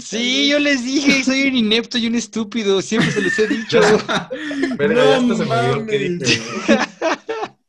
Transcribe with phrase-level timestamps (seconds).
[0.00, 3.80] Sí, yo les dije, soy un inepto y un estúpido, siempre se los he dicho.
[4.78, 6.40] Pero No ya hasta se me olvidó dije.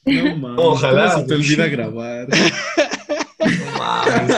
[0.06, 1.12] No mames, Ojalá.
[1.14, 2.28] ¿cómo se te olvida grabar.
[2.30, 4.36] No mames.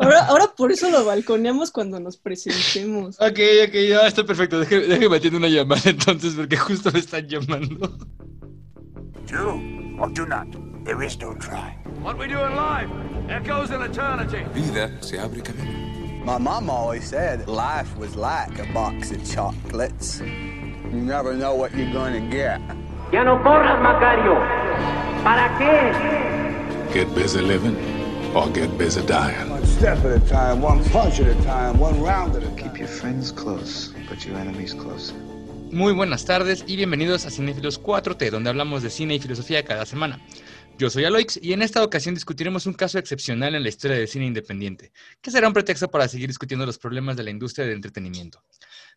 [0.00, 3.16] Ahora, ahora por eso lo balconeamos cuando nos presentemos.
[3.20, 3.38] Ok,
[3.68, 4.60] ok, ya está perfecto.
[4.60, 7.96] Déjeme, déjeme atiendo una llamada entonces, porque justo me están llamando.
[9.30, 9.60] Do
[9.98, 10.46] or do not.
[10.84, 11.76] There is no try.
[12.02, 12.90] What we doing live
[13.30, 14.38] echoes in eternity.
[14.54, 16.01] Vida se abre camino.
[16.24, 20.20] My mom always said life was like a box of chocolates.
[20.20, 22.60] You never know what you're gonna get.
[23.12, 24.38] Ya no corras, Macario.
[25.24, 26.94] ¿Para qué?
[26.94, 27.76] Get busy living
[28.36, 29.50] or get busy dying.
[29.50, 32.56] One step at a time, one punch at a time, one round at a time.
[32.56, 35.16] Keep your friends close, but your enemies closer.
[35.72, 39.86] Muy buenas tardes y bienvenidos a Cinefilos 4T, donde hablamos de cine y filosofía cada
[39.86, 40.20] semana.
[40.78, 44.08] Yo soy Aloix y en esta ocasión discutiremos un caso excepcional en la historia del
[44.08, 47.76] cine independiente, que será un pretexto para seguir discutiendo los problemas de la industria del
[47.76, 48.42] entretenimiento.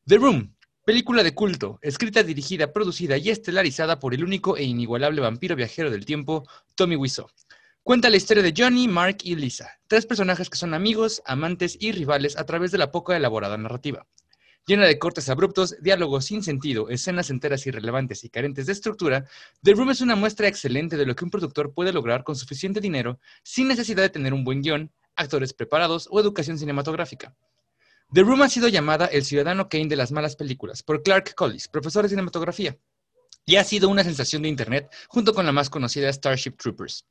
[0.07, 5.21] The Room, película de culto, escrita, dirigida, producida y estelarizada por el único e inigualable
[5.21, 7.27] vampiro viajero del tiempo, Tommy Wiseau.
[7.83, 11.91] Cuenta la historia de Johnny, Mark y Lisa, tres personajes que son amigos, amantes y
[11.91, 14.07] rivales a través de la poco elaborada narrativa.
[14.67, 19.25] Llena de cortes abruptos, diálogos sin sentido, escenas enteras irrelevantes y carentes de estructura,
[19.61, 22.81] The Room es una muestra excelente de lo que un productor puede lograr con suficiente
[22.81, 27.35] dinero sin necesidad de tener un buen guion, actores preparados o educación cinematográfica.
[28.11, 31.67] The Room ha sido llamada el ciudadano Kane de las malas películas por Clark Collis,
[31.67, 32.75] profesor de cinematografía,
[33.45, 37.05] y ha sido una sensación de Internet junto con la más conocida Starship Troopers.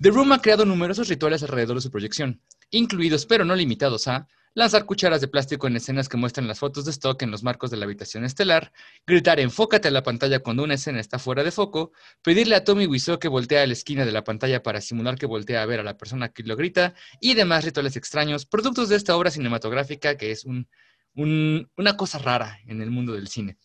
[0.00, 4.26] The Room ha creado numerosos rituales alrededor de su proyección, incluidos pero no limitados a
[4.54, 7.70] lanzar cucharas de plástico en escenas que muestran las fotos de stock en los marcos
[7.70, 8.72] de la habitación estelar,
[9.06, 12.86] gritar enfócate a la pantalla cuando una escena está fuera de foco, pedirle a Tommy
[12.86, 15.80] Wiseau que voltee a la esquina de la pantalla para simular que voltea a ver
[15.80, 20.16] a la persona que lo grita, y demás rituales extraños, productos de esta obra cinematográfica
[20.16, 20.68] que es un-
[21.14, 23.56] un- una cosa rara en el mundo del cine.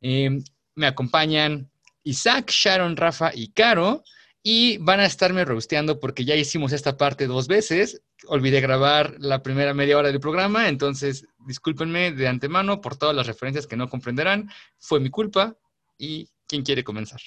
[0.00, 0.30] Eh,
[0.74, 1.70] me acompañan
[2.04, 4.02] Isaac, Sharon, Rafa y Caro.
[4.44, 8.02] Y van a estarme roasteando porque ya hicimos esta parte dos veces.
[8.26, 13.26] Olvidé grabar la primera media hora del programa, entonces discúlpenme de antemano por todas las
[13.26, 14.50] referencias que no comprenderán.
[14.78, 15.56] Fue mi culpa.
[15.96, 17.20] ¿Y quién quiere comenzar?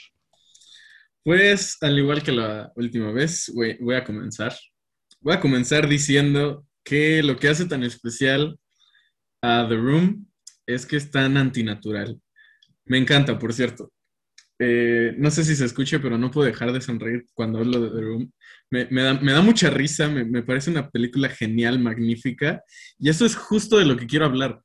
[1.23, 4.53] Pues, al igual que la última vez, voy, voy a comenzar.
[5.21, 8.59] Voy a comenzar diciendo que lo que hace tan especial
[9.41, 10.27] a The Room
[10.67, 12.19] es que es tan antinatural.
[12.85, 13.91] Me encanta, por cierto.
[14.59, 17.89] Eh, no sé si se escucha, pero no puedo dejar de sonreír cuando hablo de
[17.89, 18.31] The Room.
[18.71, 22.63] Me, da, mucha risa, me, parece una película genial, magnífica.
[22.99, 24.61] Y eso es justo de lo que quiero hablar.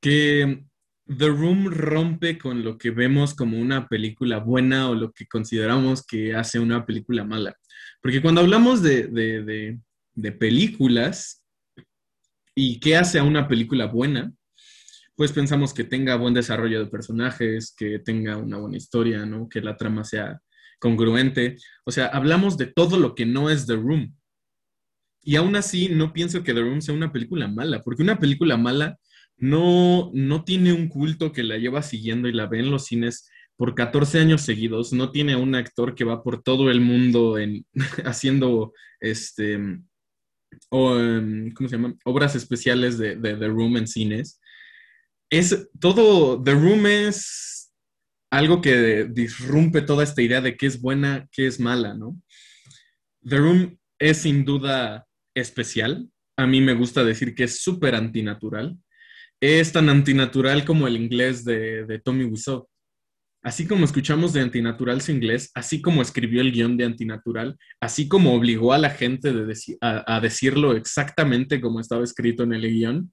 [0.00, 0.64] Que
[1.06, 6.04] The Room rompe con lo que vemos como una película buena o lo que consideramos
[6.06, 7.54] que hace una película mala.
[8.02, 9.78] Porque cuando hablamos de-
[10.18, 11.44] de películas
[12.54, 14.32] y qué hace a una película buena,
[15.18, 19.48] pues pensamos que tenga buen desarrollo de personajes, que tenga una buena historia, ¿no?
[19.48, 20.40] Que la trama sea
[20.78, 21.56] congruente.
[21.84, 24.16] O sea, hablamos de todo lo que no es The Room.
[25.24, 28.56] Y aún así, no pienso que The Room sea una película mala, porque una película
[28.56, 28.96] mala
[29.36, 33.28] no, no tiene un culto que la lleva siguiendo y la ve en los cines
[33.56, 37.66] por 14 años seguidos, no tiene un actor que va por todo el mundo en,
[38.04, 39.58] haciendo este,
[40.70, 41.96] o, em, ¿cómo se llama?
[42.04, 44.40] obras especiales de, de The Room en cines.
[45.30, 47.72] Es todo, The Room es
[48.30, 52.20] algo que disrumpe toda esta idea de qué es buena, qué es mala, ¿no?
[53.22, 56.08] The Room es sin duda especial.
[56.36, 58.78] A mí me gusta decir que es súper antinatural
[59.40, 62.68] es tan antinatural como el inglés de, de Tommy Wiseau.
[63.42, 68.08] Así como escuchamos de antinatural su inglés, así como escribió el guion de antinatural, así
[68.08, 69.32] como obligó a la gente
[69.80, 73.12] a, a decirlo exactamente como estaba escrito en el guion,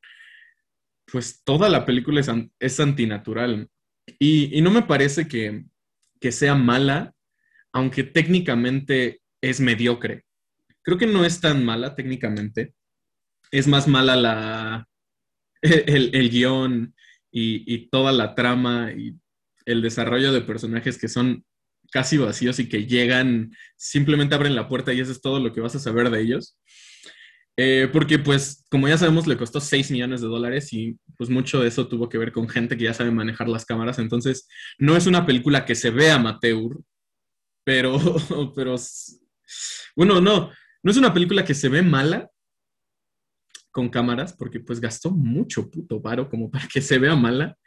[1.11, 2.29] pues toda la película es,
[2.59, 3.69] es antinatural.
[4.19, 5.65] Y, no me parece que,
[6.19, 7.13] que sea mala,
[7.73, 10.25] aunque técnicamente es mediocre.
[10.81, 12.73] Creo que no es tan mala técnicamente.
[13.51, 14.87] Es más mala la,
[15.61, 16.95] el, el guion
[17.31, 19.15] y, y toda la trama y
[19.65, 21.43] el desarrollo de personajes que son
[21.91, 25.61] casi vacíos y que llegan, simplemente abren la puerta y eso es todo lo que
[25.61, 26.57] vas a saber de ellos.
[27.57, 31.61] Eh, porque pues, como ya sabemos, le costó 6 millones de dólares y pues mucho
[31.61, 33.99] de eso tuvo que ver con gente que ya sabe manejar las cámaras.
[33.99, 34.47] Entonces,
[34.77, 36.77] no es una película que se vea amateur,
[37.63, 37.97] pero,
[38.55, 38.75] pero,
[39.95, 40.51] bueno, no,
[40.83, 42.29] no es una película que se ve mala,
[43.71, 47.57] con cámaras, porque pues gastó mucho puto varo como para que se vea mala,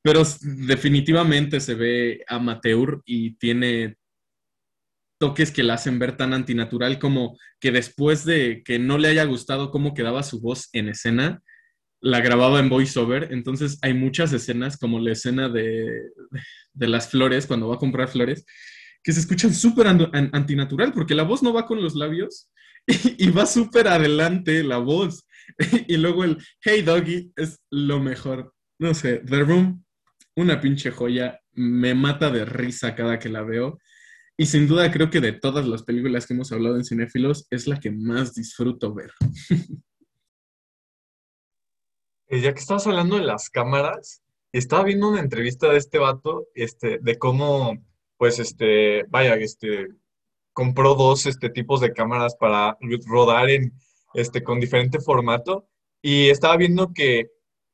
[0.00, 3.96] pero definitivamente se ve amateur y tiene
[5.20, 9.24] toques que la hacen ver tan antinatural como que después de que no le haya
[9.24, 11.42] gustado cómo quedaba su voz en escena,
[12.00, 15.86] la grababa en voiceover, entonces hay muchas escenas, como la escena de,
[16.72, 18.46] de las flores, cuando va a comprar flores,
[19.04, 22.50] que se escuchan súper an- an- antinatural, porque la voz no va con los labios
[22.86, 25.26] y, y va súper adelante la voz.
[25.88, 28.54] Y luego el Hey Doggy es lo mejor.
[28.78, 29.84] No sé, The Room,
[30.36, 33.78] una pinche joya, me mata de risa cada que la veo.
[34.40, 37.66] Y sin duda creo que de todas las películas que hemos hablado en Cinéfilos, es
[37.66, 39.12] la que más disfruto ver.
[42.30, 47.00] Ya que estabas hablando de las cámaras, estaba viendo una entrevista de este vato, este,
[47.02, 47.84] de cómo,
[48.16, 49.88] pues, este, vaya, este,
[50.54, 53.74] compró dos, este, tipos de cámaras para rodar en,
[54.14, 55.68] este, con diferente formato,
[56.00, 57.30] y estaba viendo que,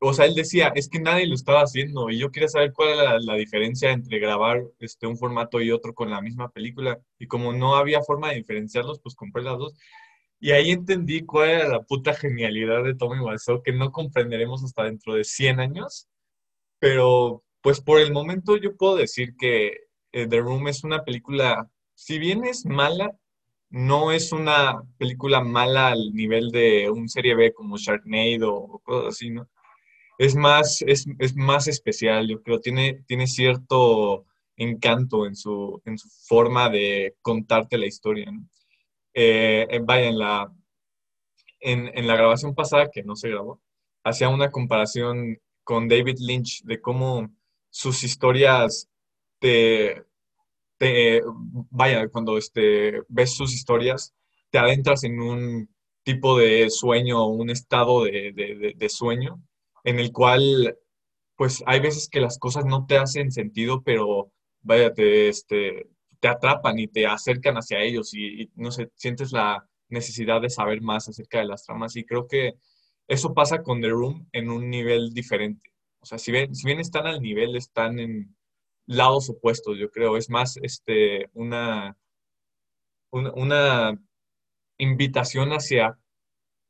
[0.08, 2.91] o sea, él decía, es que nadie lo estaba haciendo, y yo quería saber cuál
[2.91, 7.00] era la, la diferencia entre grabar, este, un formato y otro con la misma película,
[7.19, 9.75] y como no había forma de diferenciarlos, pues compré las dos.
[10.38, 14.85] Y ahí entendí cuál era la puta genialidad de Tommy Wiseau, que no comprenderemos hasta
[14.85, 16.09] dentro de 100 años.
[16.79, 21.69] Pero, pues por el momento yo puedo decir que eh, The Room es una película,
[21.94, 23.17] si bien es mala,
[23.70, 29.14] no es una película mala al nivel de un serie B como Sharknado o cosas
[29.14, 29.49] así, ¿no?
[30.19, 34.25] Es más, es, es más especial, yo creo, tiene, tiene cierto
[34.57, 38.49] encanto en su, en su forma de contarte la historia, ¿no?
[39.15, 40.53] eh, en- vaya, en la,
[41.61, 43.61] en, en la grabación pasada, que no se grabó,
[44.05, 47.29] hacía una comparación con David Lynch de cómo
[47.71, 48.89] sus historias
[49.39, 50.05] te,
[50.79, 51.23] te-
[51.71, 54.15] vaya, cuando este, ves sus historias,
[54.51, 55.71] te adentras en un
[56.05, 59.43] tipo de sueño un estado de- de- de sueño
[59.87, 60.79] en el cual,
[61.37, 65.88] pues, hay veces que las cosas no te hacen sentido, pero, vaya, te, este,
[66.21, 70.83] te atrapan y te acercan hacia ellos y, no sé, sientes la necesidad de saber
[70.83, 72.55] más acerca de las tramas y creo que
[73.09, 75.73] eso pasa con The Room en un nivel diferente.
[76.00, 78.37] O sea, si bien, si bien están al nivel, están en
[78.87, 80.17] lados opuestos, yo creo.
[80.17, 81.97] Es más, este, una,
[83.12, 83.99] una,
[84.79, 85.99] invitación hacia,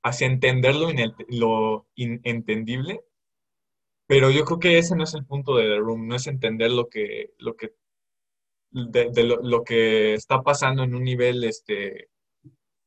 [0.05, 3.03] hacia entender lo, inel- lo inentendible,
[4.07, 6.71] pero yo creo que ese no es el punto de The Room, no es entender
[6.71, 7.75] lo que, lo que
[8.71, 12.11] de, de lo, lo que está pasando en un nivel este,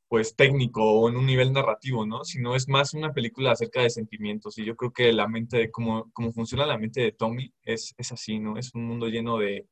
[0.10, 2.24] pues técnico o en un nivel narrativo, ¿no?
[2.26, 5.72] Sino es más una película acerca de sentimientos y yo creo que la mente de
[5.72, 8.58] cómo, cómo funciona la mente de Tommy es, es así, ¿no?
[8.58, 9.68] Es un mundo lleno de,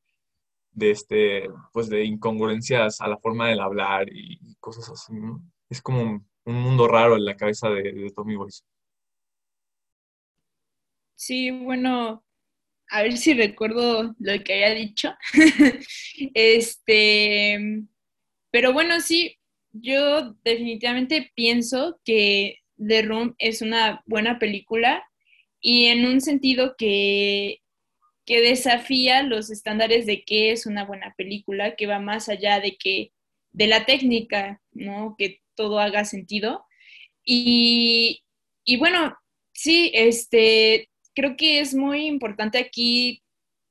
[0.72, 5.42] de este, pues de incongruencias a la forma del hablar y, cosas así, ¿no?
[5.68, 8.66] Es como un mundo raro en la cabeza de, de Tommy Wiseau.
[11.20, 12.24] Sí, bueno,
[12.90, 15.14] a ver si recuerdo lo que había dicho.
[16.34, 17.84] este,
[18.52, 19.38] pero bueno, sí,
[19.72, 25.04] yo definitivamente pienso que The Room es una buena película
[25.60, 27.60] y en un sentido que,
[28.26, 32.76] que desafía los estándares de qué es una buena película, que va más allá de
[32.76, 33.12] que
[33.52, 35.14] de la técnica, ¿no?
[35.18, 36.64] Que todo haga sentido.
[37.24, 38.24] Y,
[38.64, 39.16] y bueno,
[39.52, 43.22] sí, este, creo que es muy importante aquí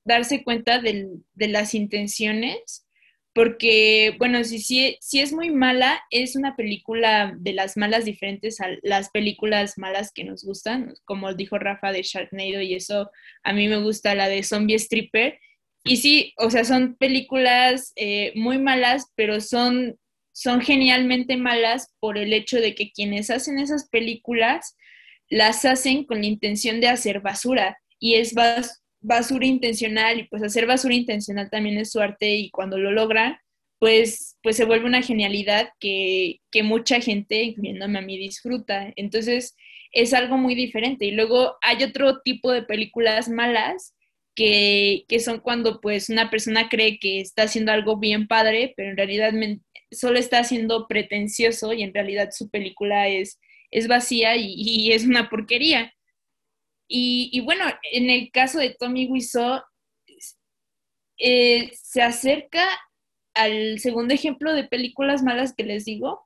[0.06, 2.86] darse cuenta del- de las intenciones,
[3.34, 8.60] porque, bueno, si, si, si es muy mala, es una película de las malas diferentes
[8.62, 13.12] a las películas malas que nos gustan, como dijo Rafa de Sharknado, y eso
[13.44, 15.39] a mí me gusta la de Zombie Stripper.
[15.84, 19.98] Y sí, o sea, son películas eh, muy malas, pero son,
[20.34, 24.75] son genialmente malas por el hecho de que quienes hacen esas películas
[25.29, 30.43] las hacen con la intención de hacer basura y es bas- basura intencional y pues
[30.43, 33.38] hacer basura intencional también es su arte y cuando lo logran
[33.79, 38.91] pues, pues se vuelve una genialidad que, que mucha gente, incluyéndome a mí, disfruta.
[38.96, 39.55] Entonces
[39.91, 41.05] es algo muy diferente.
[41.05, 43.93] Y luego hay otro tipo de películas malas
[44.36, 48.89] que, que son cuando pues una persona cree que está haciendo algo bien padre, pero
[48.89, 49.31] en realidad
[49.91, 53.39] solo está haciendo pretencioso y en realidad su película es,
[53.71, 55.93] es vacía y, es una porquería.
[56.88, 59.62] Y, y bueno, en el caso de Tommy Wiseau,
[61.19, 62.63] eh, se acerca
[63.33, 66.25] al segundo ejemplo de películas malas que les digo,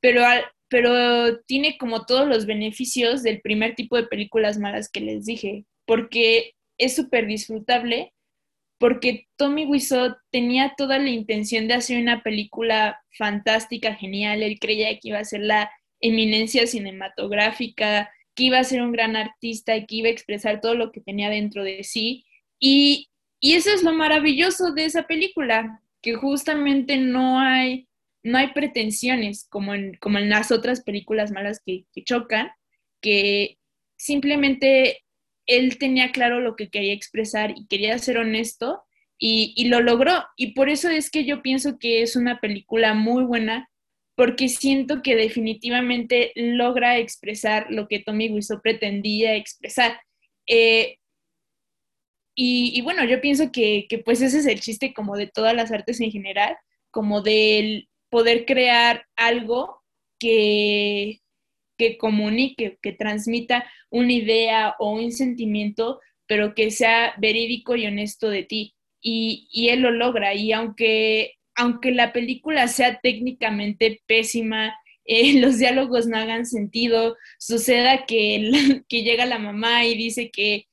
[0.00, 5.00] pero, al- pero tiene como todos los beneficios del primer tipo de películas malas que
[5.00, 8.14] les dije, porque es súper disfrutable,
[8.78, 14.90] porque Tommy Wiseau tenía toda la intención de hacer una película fantástica, genial, él creía
[14.98, 15.70] que iba a ser la
[16.00, 20.74] eminencia cinematográfica, que iba a ser un gran artista y que iba a expresar todo
[20.74, 22.24] lo que tenía dentro de sí.
[22.58, 23.08] Y,
[23.40, 27.88] y eso es lo maravilloso de esa película, que justamente no hay,
[28.22, 32.50] no hay pretensiones como en, como en las otras películas malas que, que chocan,
[33.00, 33.58] que,
[33.98, 35.04] simplemente
[35.46, 38.82] él tenía claro lo que quería expresar y quería ser honesto
[39.18, 40.24] y, y, lo logró.
[40.36, 43.68] Y por eso es que yo pienso que es una película muy buena,
[44.18, 50.00] porque siento que definitivamente logra expresar lo que Tommy Wiseau pretendía expresar.
[50.48, 50.96] Eh,
[52.34, 55.70] y, bueno, yo pienso que, que pues ese es el chiste como de todas las
[55.70, 56.56] artes en general,
[56.90, 59.84] como del poder crear algo
[60.18, 61.20] que,
[61.78, 68.30] que comunique, que transmita una idea o un sentimiento, pero que sea verídico y honesto
[68.30, 68.74] de ti.
[69.00, 70.34] Y, y él lo logra.
[70.34, 74.74] Y aunque, aunque la película sea técnicamente pésima,
[75.04, 78.50] eh, los diálogos no hagan sentido, suceda que,
[78.88, 80.68] que llega la mamá y dice que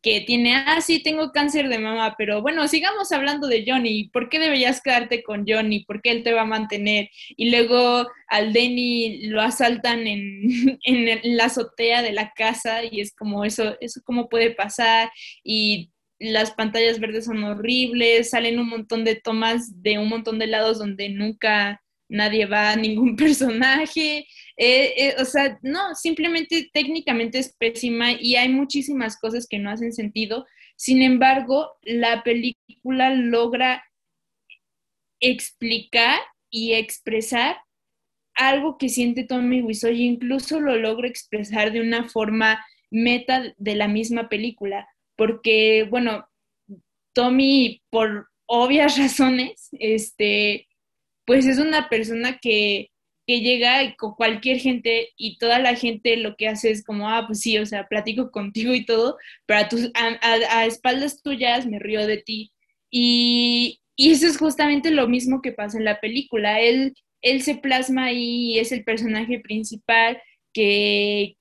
[0.00, 4.08] que tiene, ah, sí, tengo cáncer de mama, pero bueno, sigamos hablando de Johnny.
[4.10, 5.84] ¿Por qué deberías quedarte con Johnny?
[5.84, 7.10] ¿Por qué él te va a mantener?
[7.36, 13.12] Y luego al Denny lo asaltan en, en la azotea de la casa y es
[13.14, 15.10] como eso, eso cómo puede pasar
[15.42, 20.46] y las pantallas verdes son horribles, salen un montón de tomas de un montón de
[20.46, 27.54] lados donde nunca nadie va ningún personaje, eh, eh, o sea, no, simplemente técnicamente es
[27.56, 30.46] pésima y hay muchísimas cosas que no hacen sentido.
[30.76, 33.84] Sin embargo, la película logra
[35.20, 36.18] explicar
[36.50, 37.58] y expresar
[38.34, 43.74] algo que siente Tommy Wiseau y incluso lo logra expresar de una forma meta de
[43.74, 46.28] la misma película, porque, bueno,
[47.12, 50.68] Tommy, por obvias razones, este,
[51.26, 52.90] pues es una persona que,
[53.26, 57.40] llega con cualquier gente y toda la gente lo que hace es como, ah, pues
[57.40, 62.06] sí, o sea, platico contigo y todo, pero a, tus, a, espaldas tuyas me río
[62.06, 62.52] de ti.
[62.90, 66.60] Y, eso es justamente lo mismo que pasa en la película.
[66.60, 70.22] Él, él se plasma ahí y es el personaje principal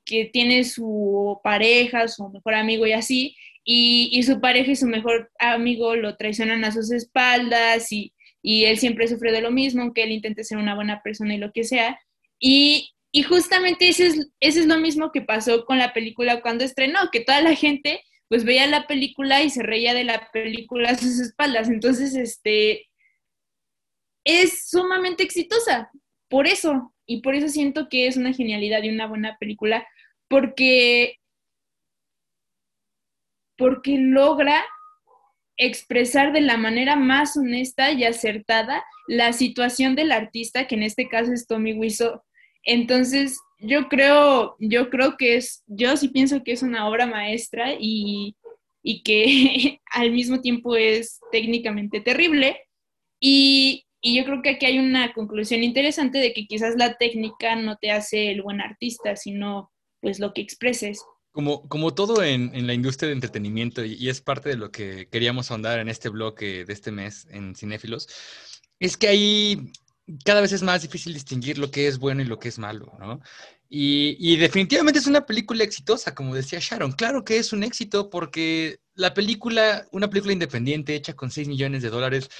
[0.05, 3.35] que, tiene su pareja, su mejor amigo y así,
[3.69, 8.77] y, su pareja y su mejor amigo lo traicionan a sus espaldas y, y él
[8.77, 11.65] siempre sufre de lo mismo, aunque él intente ser una buena persona y lo que
[11.65, 11.99] sea.
[12.39, 17.09] Y, y justamente ese es, es lo mismo que pasó con la película cuando estrenó,
[17.11, 20.97] que toda la gente pues veía la película y se reía de la película a
[20.97, 21.67] sus espaldas.
[21.67, 22.87] Entonces, este,
[24.23, 25.91] es sumamente exitosa,
[26.29, 29.85] por eso, y por eso siento que es una genialidad y una buena película,
[30.29, 31.19] porque,
[33.57, 34.63] porque logra
[35.57, 41.09] expresar de la manera más honesta y acertada la situación del artista, que en este
[41.09, 42.21] caso es Tommy Wiseau.
[42.63, 47.73] Entonces, yo creo, yo creo que es, yo sí pienso que es una obra maestra
[47.79, 48.35] y,
[48.83, 52.61] y que al mismo tiempo es técnicamente terrible.
[53.19, 57.55] Y, y yo creo que aquí hay una conclusión interesante de que quizás la técnica
[57.55, 59.71] no te hace el buen artista, sino
[60.01, 61.01] pues lo que expreses.
[61.37, 65.07] Como, como todo en, en, la industria de entretenimiento, y, es parte de lo que
[65.07, 68.07] queríamos ahondar en este bloque de este mes en Cinéfilos,
[68.79, 69.71] es que ahí
[70.25, 72.91] cada vez es más difícil distinguir lo que es bueno y lo que es malo,
[72.99, 73.21] ¿no?
[73.69, 76.93] Y, y, definitivamente es una película exitosa, como decía Sharon.
[76.93, 81.83] Claro que es un éxito porque la película, una película independiente hecha con 6 millones
[81.83, 82.31] de dólares,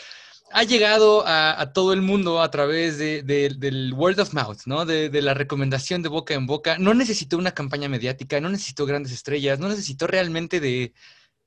[0.51, 4.85] ha llegado a, todo el mundo a través del word of mouth, ¿no?
[4.85, 6.77] De, la recomendación de boca en boca.
[6.77, 10.93] No necesitó una campaña mediática, no necesitó grandes estrellas, no necesitó realmente de,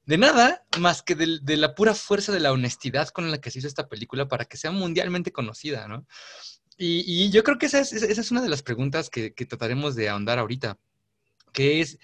[0.07, 3.69] nada más que de, la pura fuerza de la honestidad con la que se hizo
[3.69, 6.07] esta película para que sea mundialmente conocida, ¿no?
[6.76, 10.38] Y, yo creo que esa es, una de las preguntas que, que trataremos de ahondar
[10.38, 10.78] ahorita,
[11.52, 11.99] que es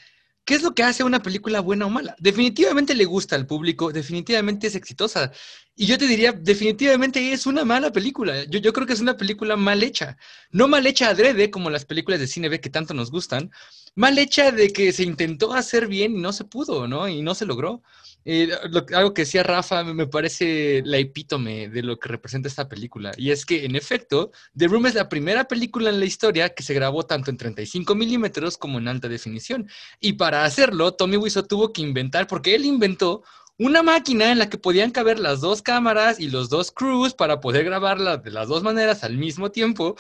[0.47, 2.15] ¿Qué es lo que hace una película buena o mala?
[2.21, 5.33] Definitivamente le gusta al público, definitivamente es exitosa.
[5.75, 8.45] Y yo te diría, definitivamente es una mala película.
[8.45, 10.17] Yo, yo creo que es una película mal hecha.
[10.53, 13.51] No mal hecha adrede, como las películas de cine B que tanto nos gustan.
[13.97, 17.09] Mal hecha de que se intentó hacer bien y no se pudo, ¿no?
[17.09, 17.83] Y no se logró.
[18.27, 18.51] Eh,
[18.93, 23.13] algo que decía Rafa me parece la epítome de lo que representa esta película.
[23.17, 26.63] Y es que, en efecto, The Room es la primera película en la historia que
[26.63, 29.67] se grabó tanto en 35 milímetros como en alta definición.
[29.99, 33.23] Y para hacerlo, Tommy Wiseau tuvo que inventar, porque él inventó
[33.57, 37.41] una máquina en la que podían caber las dos cámaras y los dos crews para
[37.41, 39.97] poder grabarla de las dos maneras al mismo tiempo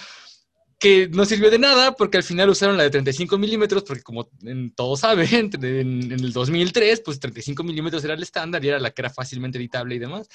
[0.78, 4.28] que no sirvió de nada porque al final usaron la de 35 milímetros porque como
[4.75, 9.02] todos saben, en, el 2003 pues 35 milímetros era el estándar y era la que
[9.02, 10.28] era fácilmente editable y demás.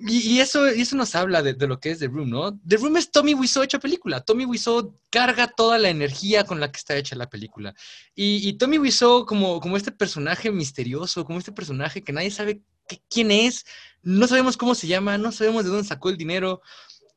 [0.00, 2.56] Y, eso, eso nos habla de, lo que es The Room, ¿no?
[2.60, 4.20] The Room es Tommy Wiseau hecha película.
[4.20, 7.74] Tommy Wiseau carga toda la energía con la que está hecha la película.
[8.14, 12.62] Y, Tommy Wiseau como, como este personaje misterioso, como este personaje que nadie sabe
[13.10, 13.66] quién es,
[14.02, 16.62] no sabemos cómo se llama, no sabemos de dónde sacó el dinero.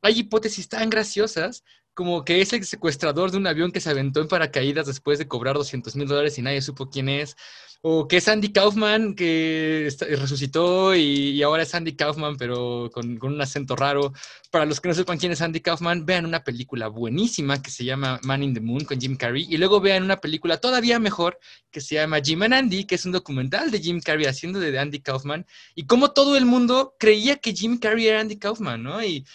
[0.02, 1.62] Hay hipótesis tan graciosas
[1.94, 5.28] como que es el secuestrador de un avión que se aventó en paracaídas después de
[5.28, 7.36] cobrar 200 mil dólares y nadie supo quién es.
[7.84, 13.18] O que es Andy Kaufman, que resucitó y, y ahora es Andy Kaufman, pero con,
[13.20, 14.12] un acento raro.
[14.52, 17.84] Para los que no sepan quién es Andy Kaufman, vean una película buenísima que se
[17.84, 19.48] llama Man in the Moon con Jim Carrey.
[19.50, 21.40] Y luego vean una película todavía mejor
[21.72, 24.78] que se llama Jim and Andy, que es un documental de Jim Carrey haciendo de
[24.78, 25.44] Andy Kaufman.
[25.74, 29.02] Y cómo todo el mundo creía que Jim Carrey era Andy Kaufman, ¿no?
[29.02, 29.26] Y,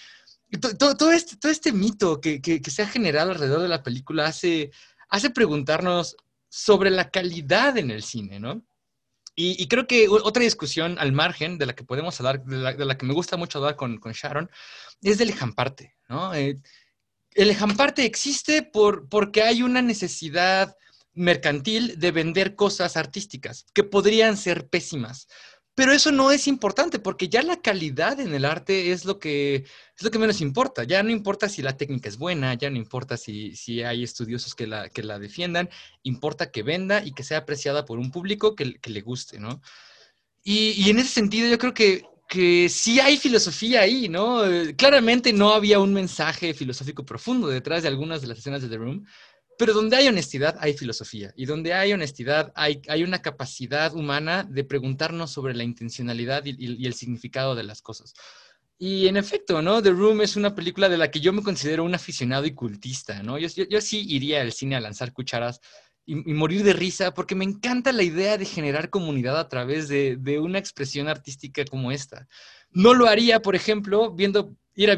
[0.49, 3.61] y to- to- todo, este, todo este mito que, que- que se ha generado alrededor
[3.61, 4.71] de la película hace,
[5.09, 6.15] hace preguntarnos
[6.49, 8.63] sobre la calidad en el cine, ¿no?
[9.35, 12.73] Y, y creo que otra discusión al margen de la que podemos hablar, de la,
[12.73, 14.49] de la que me gusta mucho hablar con, con Sharon,
[15.01, 16.33] es del ejamparte, ¿no?
[16.33, 16.57] Eh,
[17.35, 20.75] el ejamparte existe por, porque hay una necesidad
[21.13, 25.27] mercantil de vender cosas artísticas que podrían ser pésimas.
[25.77, 29.57] Pero eso no es importante porque ya la calidad en el arte es lo que,
[29.95, 30.83] es lo que menos importa.
[30.85, 34.55] Ya no importa si la técnica es buena, ya no importa si, si hay estudiosos
[34.55, 35.69] que la, que la defiendan,
[36.01, 39.61] importa que venda y que sea apreciada por un público que, que le guste, ¿no?
[40.43, 44.45] Y, y en ese sentido yo creo que, que sí hay filosofía ahí, ¿no?
[44.45, 48.69] Eh, claramente no había un mensaje filosófico profundo detrás de algunas de las escenas de
[48.69, 49.05] The Room,
[49.57, 54.43] pero donde hay honestidad hay filosofía y donde hay honestidad hay, hay una capacidad humana
[54.43, 58.13] de preguntarnos sobre la intencionalidad y, el significado de las cosas.
[58.79, 59.81] Y en efecto, ¿no?
[59.81, 63.23] The Room es una película de la que yo me considero un aficionado y cultista,
[63.23, 63.39] ¿no?
[63.39, 65.59] Yo, yo, yo sí iría al cine a lanzar cucharas
[66.05, 69.87] y, y morir de risa porque me encanta la idea de generar comunidad a través
[69.87, 72.27] de, de una expresión artística como esta.
[72.69, 74.95] No lo haría, por ejemplo, viendo, ir a,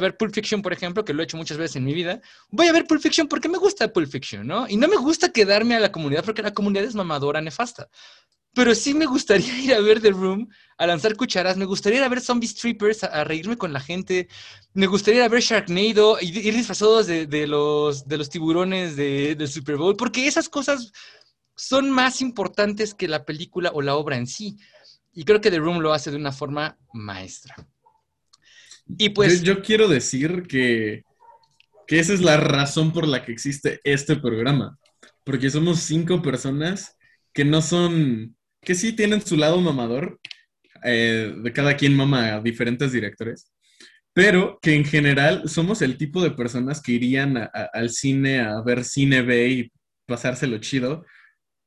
[0.00, 2.20] ver Pulp Fiction, por ejemplo, que lo he hecho muchas veces en mi vida.
[2.50, 4.66] Voy a ver Pulp Fiction porque me gusta Pulp Fiction, ¿no?
[4.66, 7.90] Y no me gusta quedarme a la comunidad porque la comunidad es mamadora, nefasta.
[8.54, 10.48] Pero sí me gustaría ir a ver The Room,
[10.78, 11.58] a lanzar cucharas.
[11.58, 14.26] Me gustaría ir a ver Zombie Strippers, a, reírme con la gente.
[14.72, 18.96] Me gustaría ir a ver Sharknado y ir disfrazados de, de los, de los tiburones
[18.96, 20.92] de, del Super Bowl, porque esas cosas
[21.54, 24.56] son más importantes que la película o la obra en sí.
[25.12, 27.54] Y creo que The Room lo hace de una forma maestra.
[28.98, 29.42] Y pues.
[29.42, 31.02] Yo, yo quiero decir que,
[31.86, 34.78] que esa es la razón por la que existe este programa.
[35.24, 36.96] Porque somos cinco personas
[37.32, 38.36] que no son.
[38.62, 40.18] que sí tienen su lado mamador.
[40.84, 43.52] eh, de cada quien mama a diferentes directores.
[44.14, 48.40] Pero que en general somos el tipo de personas que irían a- a- al cine
[48.40, 49.72] a ver cine B y
[50.06, 51.04] pasárselo chido.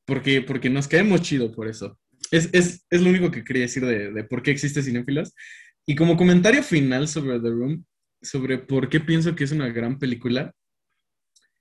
[0.04, 1.98] Porque, porque nos caemos chido por eso.
[2.30, 5.32] Es, es, es lo único que quería decir de, de por qué existe Cinéfilos.
[5.86, 7.84] Y como comentario final sobre The Room,
[8.22, 10.54] sobre por qué pienso que es una gran película,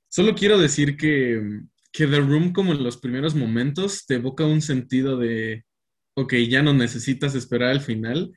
[0.10, 4.62] solo quiero decir que, que The Room, como en los primeros momentos, te evoca un
[4.62, 5.66] sentido de,
[6.16, 8.32] ok, ya no necesitas esperar al final.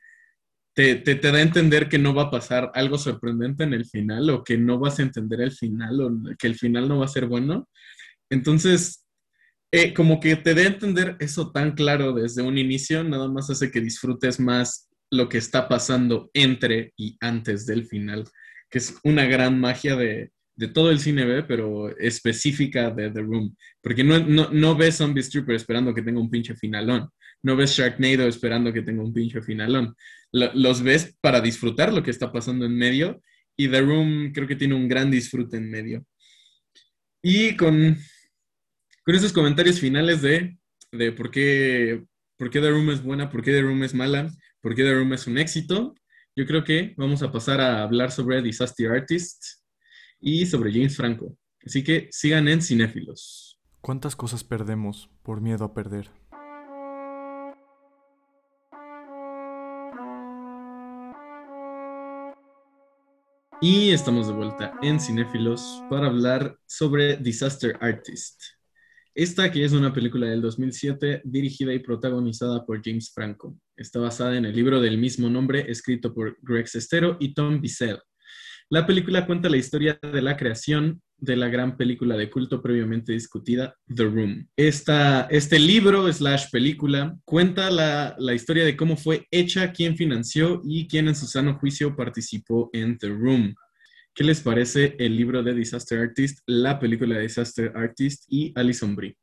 [0.75, 3.85] Te, te, te da a entender que no va a pasar algo sorprendente en el
[3.85, 7.05] final o que no vas a entender el final o que el final no va
[7.05, 7.67] a ser bueno.
[8.29, 9.05] Entonces,
[9.71, 13.49] eh, como que te dé a entender eso tan claro desde un inicio, nada más
[13.49, 18.25] hace que disfrutes más lo que está pasando entre y antes del final,
[18.69, 23.21] que es una gran magia de, de todo el cine B, pero específica de The
[23.21, 27.09] Room, porque no, no, no ves Zombie Stripper esperando que tenga un pinche finalón,
[27.43, 29.95] no ves Sharknado esperando que tenga un pinche finalón,
[30.33, 33.21] Lo- los ves para disfrutar lo que está pasando en medio,
[33.55, 36.05] y The Room creo que tiene un gran disfrute en medio.
[37.23, 37.97] Y con,
[39.03, 40.57] con esos comentarios finales de,
[40.91, 42.03] de por, qué,
[42.37, 44.29] por qué The Room es buena, por qué The Room es mala,
[44.61, 45.95] por qué The Room es un éxito,
[46.35, 49.43] yo creo que vamos a pasar a hablar sobre Disaster Artist
[50.19, 51.35] y sobre James Franco.
[51.65, 53.59] Así que sigan en Cinéfilos.
[53.81, 56.11] ¿Cuántas cosas perdemos por miedo a perder?
[63.59, 68.56] Y estamos de vuelta en Cinéfilos para hablar sobre Disaster Artist.
[69.17, 73.57] Esta que es una película del 2007 dirigida y protagonizada por James Franco.
[73.75, 77.97] Está basada en el libro del mismo nombre escrito por Greg Sestero y Tom Bissell.
[78.69, 83.11] La película cuenta la historia de la creación de la gran película de culto previamente
[83.11, 84.47] discutida, The Room.
[84.55, 90.61] Esta, este libro slash película cuenta la, la historia de cómo fue hecha, quién financió
[90.63, 93.55] y quién en su sano juicio participó en The Room.
[94.17, 98.95] ¿Qué les parece el libro de Disaster Artist, la película de Disaster Artist y Alison
[98.95, 99.15] Brie?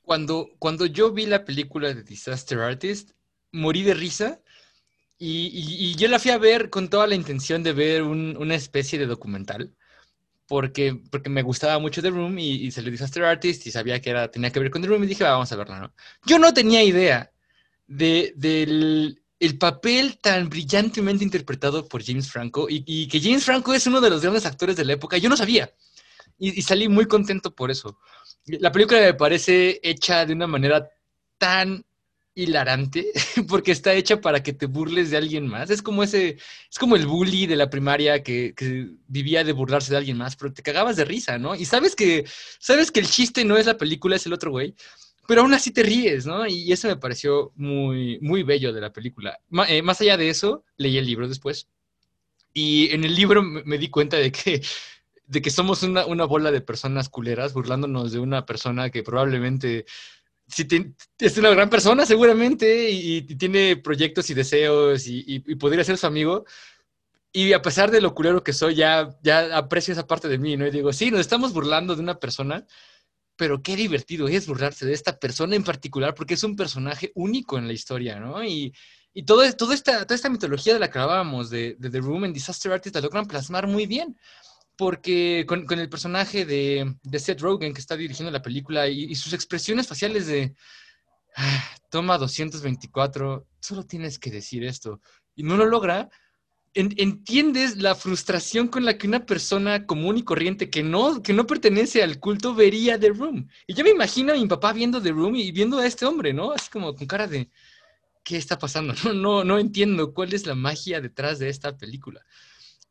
[0.00, 3.10] Cuando, cuando yo vi la película de Disaster Artist,
[3.52, 4.40] morí de risa
[5.18, 8.38] y, y- y yo la fui a ver con toda la intención de ver un-
[8.38, 9.74] una especie de documental,
[10.46, 14.08] porque, porque me gustaba mucho The Room y, y salió Disaster Artist y sabía que
[14.08, 15.94] era, tenía que ver con The Room y dije, "Va, vamos a verla, ¿no?
[16.24, 17.30] Yo no tenía idea
[17.86, 23.86] de, del el papel tan brillantemente interpretado por James Franco y, que James Franco es
[23.86, 25.18] uno de los grandes actores de la época.
[25.18, 25.70] Yo no sabía
[26.38, 27.98] y, y salí muy contento por eso.
[28.46, 30.88] La película me parece hecha de una manera
[31.38, 31.84] tan
[32.36, 33.12] hilarante
[33.48, 35.70] porque está hecha para que te burles de alguien más.
[35.70, 36.36] Es como ese,
[36.70, 40.36] es como el bully de la primaria que, que, vivía de burlarse de alguien más,
[40.36, 41.54] pero te cagabas de risa, ¿no?
[41.54, 42.24] Y sabes que,
[42.60, 44.74] sabes que el chiste no es la película, es el otro güey,
[45.26, 46.46] pero aún así te ríes, ¿no?
[46.46, 49.38] Y eso me pareció muy, muy bello de la película.
[49.68, 51.68] Eh, más allá de eso, leí el libro después
[52.56, 54.62] y en el libro me, di cuenta de que
[55.26, 59.84] de que somos una, una, bola de personas culeras burlándonos de una persona que probablemente
[61.18, 65.84] es una gran persona seguramente y, y, tiene proyectos y deseos y, y, y, podría
[65.84, 66.44] ser su amigo.
[67.32, 70.56] Y a pesar de lo culero que soy, ya, ya aprecio esa parte de mí,
[70.56, 70.66] ¿no?
[70.66, 72.66] Y digo, sí, nos estamos burlando de una persona,
[73.36, 77.58] pero qué divertido es burlarse de esta persona en particular, porque es un personaje único
[77.58, 78.42] en la historia, ¿no?
[78.44, 78.72] Y,
[79.12, 82.24] y todo, toda, esta, toda esta mitología de la que hablábamos, de, de The Room
[82.24, 84.16] and Disaster Artist, la logran plasmar muy bien
[84.76, 89.04] porque con, con, el personaje de, de, Seth Rogen que está dirigiendo la película y,
[89.04, 90.54] y sus expresiones faciales de
[91.34, 95.00] ah, toma 224, solo tienes que decir esto,
[95.34, 96.10] y no lo logra, en,
[96.76, 101.46] entiendes la frustración con la que una persona común y corriente que no, que no
[101.46, 103.48] pertenece al culto vería The Room.
[103.66, 106.34] Y yo me imagino a mi papá viendo The Room y viendo a este hombre,
[106.34, 106.52] ¿no?
[106.52, 107.50] Así como con cara de,
[108.22, 108.94] ¿qué está pasando?
[109.04, 112.24] No, no, no entiendo cuál es la magia detrás de esta película.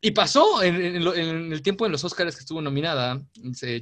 [0.00, 3.22] Y pasó en, el tiempo en los Oscars que estuvo nominada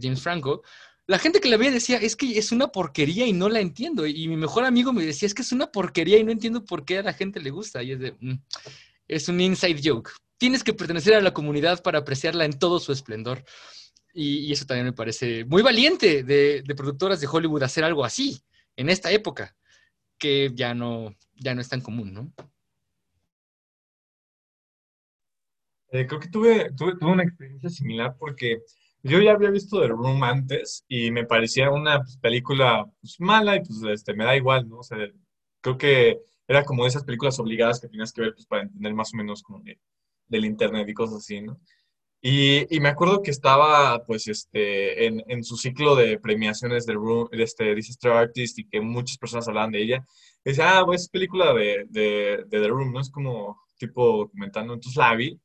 [0.00, 0.62] James Franco,
[1.06, 4.06] la gente que la veía decía, es que es una porquería y no la entiendo.
[4.06, 6.84] Y mi mejor amigo me decía, es que es una porquería y no entiendo por
[6.84, 7.82] qué a la gente le gusta.
[7.82, 8.34] Y es de, mm,
[9.08, 10.10] es un inside joke.
[10.38, 13.44] Tienes que pertenecer a la comunidad para apreciarla en todo su esplendor.
[14.12, 18.04] Y, y eso también me parece muy valiente de, de, productoras de Hollywood hacer algo
[18.04, 18.40] así
[18.76, 19.56] en esta época,
[20.18, 22.32] que ya no, ya no es tan común, ¿no?
[25.90, 28.62] Eh, creo que tuve, tuve, tuve, una experiencia similar porque
[29.04, 33.56] yo ya había visto The Room antes y me parecía una pues, película pues, mala
[33.56, 34.78] y pues este, me da igual, ¿no?
[34.78, 34.98] O sea,
[35.60, 38.94] creo que era como de esas películas obligadas que tenías que ver pues, para entender
[38.94, 39.78] más o menos como de,
[40.28, 41.58] del internet y cosas así, ¿no?
[42.26, 46.94] Y, y, me acuerdo que estaba, pues, este, en, en su ciclo de premiaciones de,
[46.94, 50.06] Room, de este Disaster Artist y que muchas personas hablaban de ella.
[50.42, 53.00] Y decía, ah, pues, es película de, de, de The Room, ¿no?
[53.00, 54.72] Es como tipo documentando.
[54.72, 55.38] Entonces la vi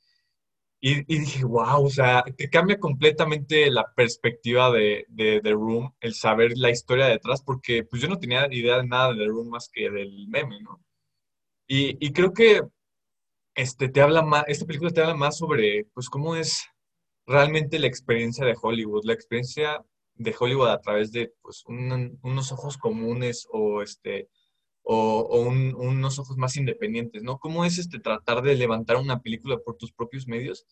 [0.82, 5.94] y, y, dije, wow, o sea, te cambia completamente la perspectiva de, de The Room,
[6.00, 9.26] el saber la historia detrás, porque pues yo no tenía idea de nada de The
[9.28, 10.82] Room más que del meme, ¿no?
[11.71, 12.63] Y, creo que
[13.55, 16.65] este, te habla más, esta película te habla más sobre, pues, cómo es
[17.27, 22.51] realmente la experiencia de Hollywood, la experiencia de Hollywood a través de, pues, un, unos
[22.51, 24.29] ojos comunes o, este,
[24.82, 27.38] o, o un, unos ojos más independientes, ¿no?
[27.38, 30.65] ¿Cómo es este tratar de levantar una película por tus propios medios?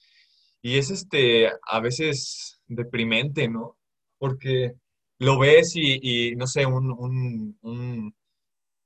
[0.63, 3.77] Y es este a veces deprimente, ¿no?
[4.17, 4.73] Porque
[5.19, 8.15] lo ves y, no sé, un,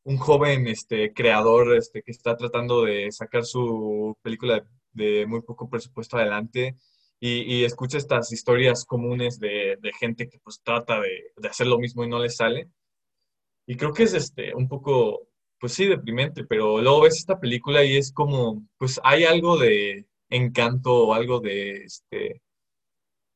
[0.03, 5.69] un, joven este, creador este, que está tratando de sacar su película de, muy poco
[5.69, 6.75] presupuesto adelante
[7.19, 11.67] y, y escucha estas historias comunes de, de, gente que pues trata de, de hacer
[11.67, 12.69] lo mismo y no le sale
[13.65, 15.27] y creo que es este, un poco,
[15.59, 20.07] pues sí, deprimente, pero luego ves esta película y es como, pues hay algo de
[20.29, 22.41] encanto o algo de, este,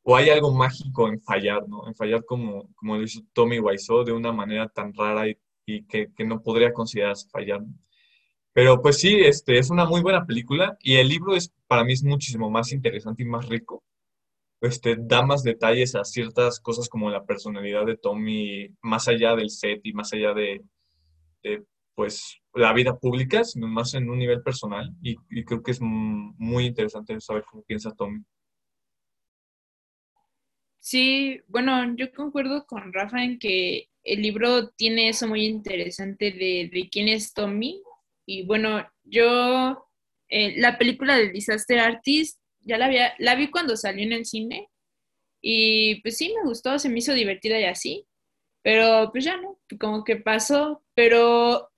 [0.03, 1.87] o hay algo mágico en fallar, ¿no?
[1.87, 5.83] En fallar como, como lo hizo Tommy Wiseau de una manera tan rara y, y
[5.85, 7.61] que, que, no podría considerarse fallar.
[8.53, 11.93] Pero pues sí, este, es una muy buena película y el libro es, para mí
[11.93, 13.83] es muchísimo más interesante y más rico
[14.65, 19.49] este, da más detalles a ciertas cosas como la personalidad de Tommy, más allá del
[19.49, 20.63] set y más allá de,
[21.43, 24.93] de pues, la vida pública, sino más en un nivel personal.
[25.01, 28.23] Y, y, creo que es muy interesante saber cómo piensa Tommy.
[30.79, 36.69] Sí, bueno, yo concuerdo con Rafa en que el libro tiene eso muy interesante de,
[36.71, 37.81] de quién es Tommy.
[38.27, 39.89] Y bueno, yo,
[40.29, 44.25] eh, la película de Disaster Artist ya la, había, la vi cuando salió en el
[44.25, 44.69] cine.
[45.41, 48.07] Y pues sí, me gustó, se me hizo divertida y así,
[48.63, 51.69] pero pues ya no, como que pasó, pero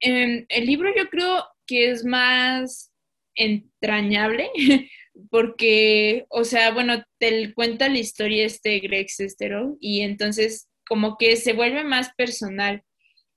[0.00, 2.92] en el libro yo creo que es más
[3.34, 4.50] entrañable
[5.30, 11.36] porque, o sea, bueno, te cuenta la historia este Greg Sestero y entonces como que
[11.36, 12.84] se vuelve más personal.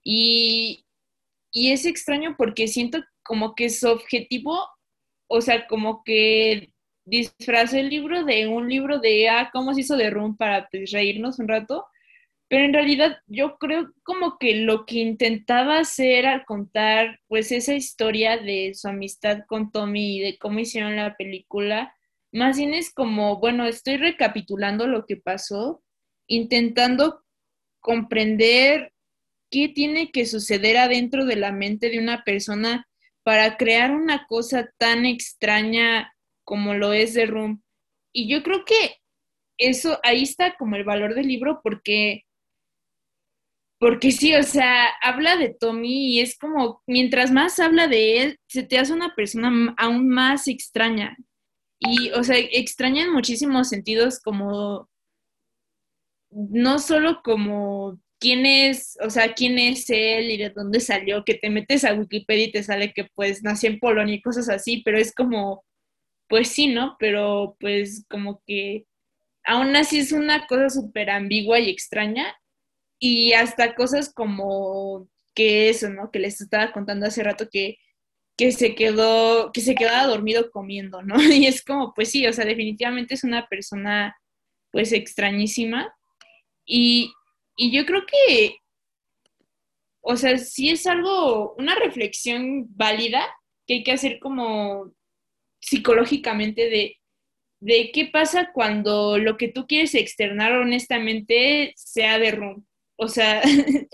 [0.04, 0.86] Y,
[1.54, 4.60] y es extraño porque siento como que su objetivo
[5.36, 6.72] o sea, como que
[7.06, 10.92] disfrazó el libro de un libro de, ah, cómo se hizo de Room para pues,
[10.92, 11.88] reírnos un rato,
[12.48, 17.74] pero en realidad yo creo como que lo que intentaba hacer al contar pues esa
[17.74, 21.96] historia de su amistad con Tommy y de cómo hicieron la película,
[22.32, 25.84] más bien es como, bueno, estoy recapitulando lo que pasó,
[26.28, 27.23] intentando
[27.84, 28.93] comprender
[29.52, 32.88] qué tiene que suceder adentro de la mente de una persona
[33.24, 37.62] para crear una cosa tan extraña como lo es The Room.
[38.12, 38.96] Y yo creo que
[39.58, 42.24] eso, ahí está como el valor del libro porque
[43.80, 48.39] porque sí, o sea, habla de Tommy y es como, mientras más habla de él,
[48.48, 51.17] se te hace una persona aún más extraña.
[51.80, 54.89] Y, o sea, extraña en muchísimos sentidos como,
[56.36, 61.36] no solo como quién es, o sea, quién es él y de dónde salió, que
[61.36, 64.82] te metes a Wikipedia y te sale que pues nació en Polonia y cosas así,
[64.84, 65.65] pero es como,
[66.28, 66.96] pues sí, ¿no?
[67.00, 68.86] Pero pues como que
[69.43, 72.36] aún así es una cosa súper ambigua y extraña
[73.00, 76.12] y hasta cosas como que eso, ¿no?
[76.12, 77.78] Que les estaba contando hace rato que,
[78.38, 81.15] que se quedó, que se quedaba dormido comiendo, ¿no?
[81.22, 84.15] Y es como, pues sí, o sea, definitivamente es una persona
[84.72, 85.93] pues extrañísima.
[86.65, 87.13] Y,
[87.58, 88.58] y yo creo que,
[90.02, 93.26] o sea, sí es algo, una reflexión válida
[93.67, 94.93] que hay que hacer como
[95.62, 96.97] psicológicamente de,
[97.62, 103.41] de qué pasa cuando lo que tú quieres externar honestamente sea de rumbo o sea,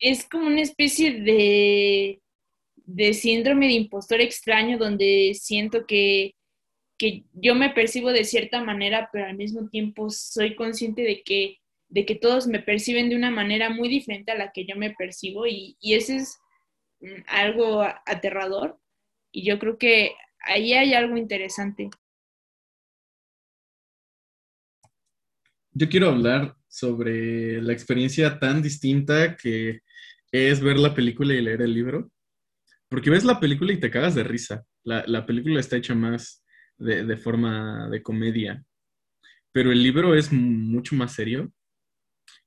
[0.00, 2.20] es como una especie de,
[2.76, 6.34] de síndrome de impostor extraño donde siento que,
[6.98, 11.58] que yo me percibo de cierta manera, pero al mismo tiempo soy consciente de que,
[11.88, 14.90] de que todos me perciben de una manera muy diferente a la que yo me
[14.90, 16.38] percibo y, y ese es
[17.00, 18.78] mm, algo aterrador
[19.30, 21.90] y yo creo que ahí hay algo interesante.
[25.72, 29.80] Yo quiero hablar sobre la experiencia tan distinta que
[30.32, 32.10] es ver la película y leer el libro.
[32.88, 34.64] Porque ves la película y te cagas de risa.
[34.82, 36.42] La, película está hecha más
[36.78, 38.64] de, forma de comedia.
[39.52, 41.52] Pero el libro es mucho más serio.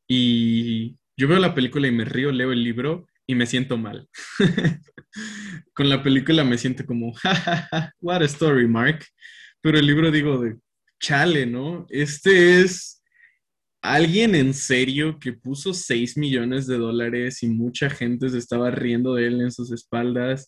[0.07, 4.07] Y yo veo la película y me río, leo el libro y me siento mal.
[5.73, 7.13] Con la película me siento como,
[8.01, 9.05] what a story, Mark.
[9.61, 10.57] Pero el libro digo de,
[10.99, 11.85] chale, ¿no?
[11.89, 13.01] Este es
[13.81, 19.15] alguien en serio que puso 6 millones de dólares y mucha gente se estaba riendo
[19.15, 20.47] de él en sus espaldas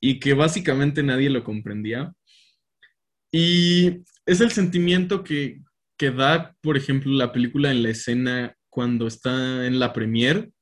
[0.00, 2.12] y que básicamente nadie lo comprendía.
[3.36, 5.60] Y es el sentimiento que,
[5.98, 10.52] que da, por ejemplo, la película en la escena cuando está en la premier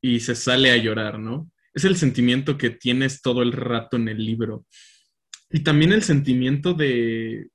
[0.00, 1.50] y se sale a llorar, ¿no?
[1.74, 4.64] Es el sentimiento que tienes todo el rato en el libro.
[5.50, 7.48] Y también el sentimiento de,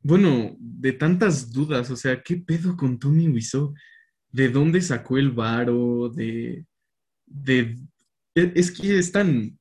[0.00, 3.72] bueno, de tantas dudas, o sea, ¿qué pedo con Tommy Wiseau?
[4.32, 6.08] ¿De dónde sacó el varo?
[6.08, 6.66] De,
[7.24, 7.78] de,
[8.34, 9.56] e, es que es tan,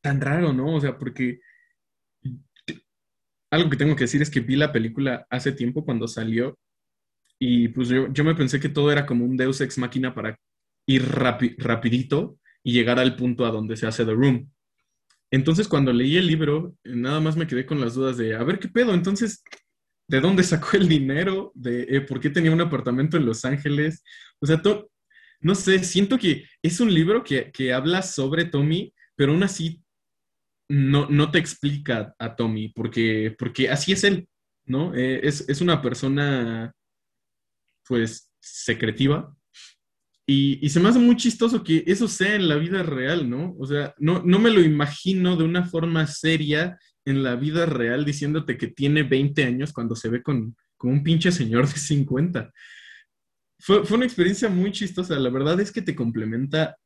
[0.00, 0.76] tan raro, ¿no?
[0.76, 1.40] O sea, porque
[3.50, 6.58] algo que tengo que decir es que vi la película hace tiempo cuando salió
[7.38, 10.38] y pues yo, yo me pensé que todo era como un Deus ex máquina para
[10.86, 14.50] ir rapidito y llegar al punto a donde se hace The Room.
[15.30, 18.58] Entonces, cuando leí el libro, nada más me quedé con las dudas de, a ver
[18.58, 19.42] qué pedo, entonces,
[20.08, 21.52] ¿de dónde sacó el dinero?
[21.54, 24.02] ¿De eh, por qué tenía un apartamento en Los Ángeles?
[24.40, 24.60] O sea,
[25.40, 29.82] no sé, siento que es un libro que, habla sobre Tommy, pero aún así
[30.70, 34.28] no, no te explica a Tommy, porque, porque así es él,
[34.66, 34.94] ¿no?
[34.94, 36.72] Eh, es, es una persona,
[37.86, 39.34] pues, secretiva,
[40.32, 43.56] y, se me hace muy chistoso que eso sea en la vida real, ¿no?
[43.58, 48.04] O sea, no, no me lo imagino de una forma seria en la vida real
[48.04, 52.52] diciéndote que tiene 20 años cuando se ve con, un pinche señor de 50.
[53.58, 55.18] Fue, fue, una experiencia muy chistosa.
[55.18, 56.76] La verdad es que te complementa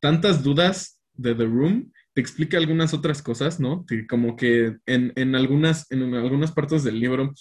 [0.00, 3.84] tantas dudas de The Room, explica algunas otras cosas, ¿no?
[4.08, 7.32] como que en, en, algunas, en algunas partes del libro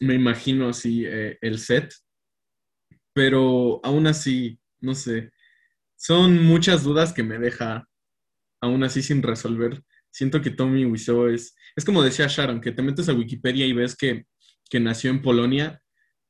[0.00, 1.92] me imagino así eh, el set,
[3.12, 5.30] pero aún así no sé.
[5.96, 7.88] Son muchas dudas que me deja
[8.60, 9.82] aún así sin resolver.
[10.10, 13.72] Siento que Tommy Wiseau es, es como decía Sharon, que te metes a Wikipedia y
[13.72, 14.26] ves que,
[14.68, 15.80] que nació en Polonia,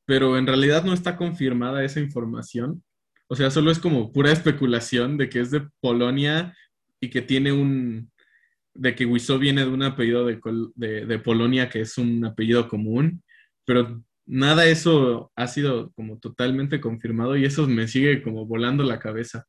[0.04, 2.84] pero en realidad no está confirmada esa información.
[3.28, 6.54] O sea, solo es como pura especulación de que es de Polonia
[7.02, 8.12] y que tiene un,
[8.74, 10.40] de que Wiseau viene de un apellido de,
[10.76, 13.24] de, de, Polonia que es un apellido común,
[13.66, 19.00] pero nada eso ha sido como totalmente confirmado y eso me sigue como volando la
[19.00, 19.46] cabeza.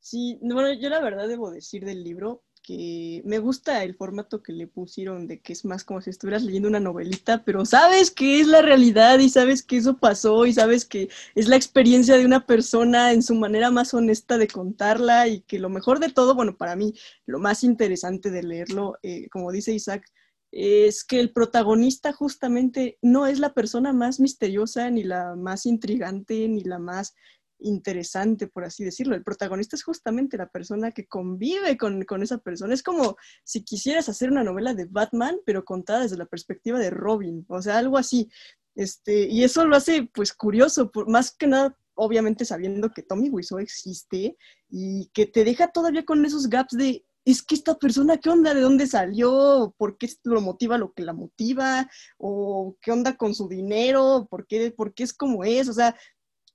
[0.00, 4.52] Sí, bueno, yo la verdad debo decir del libro que me gusta el formato que
[4.52, 8.40] le pusieron de que es más como si estuvieras leyendo una novelita, pero sabes que
[8.40, 12.26] es la realidad y sabes que eso pasó y sabes que es la experiencia de
[12.26, 16.34] una persona en su manera más honesta de contarla y que lo mejor de todo,
[16.34, 16.92] bueno, para mí,
[17.24, 20.04] lo más interesante de leerlo, eh, como dice Isaac,
[20.52, 26.48] es que el protagonista justamente no es la persona más misteriosa, ni la más intrigante,
[26.48, 27.14] ni la más
[27.60, 29.14] interesante, por así decirlo.
[29.14, 32.74] El protagonista es justamente la persona que convive con, esa persona.
[32.74, 36.90] Es como si quisieras hacer una novela de Batman, pero contada desde la perspectiva de
[36.90, 38.28] Robin, o sea, algo así.
[38.74, 43.28] Este, y eso lo hace pues curioso, por, más que nada, obviamente sabiendo que Tommy
[43.28, 44.36] Wiseau existe
[44.70, 48.54] y que te deja todavía con esos gaps de es que esta persona, ¿qué onda?
[48.54, 49.74] ¿De dónde salió?
[49.76, 51.86] ¿Por qué lo motiva lo que la motiva?
[52.16, 54.26] ¿O qué onda con su dinero?
[54.30, 55.68] ¿Por qué, por qué es como es?
[55.68, 55.94] O sea,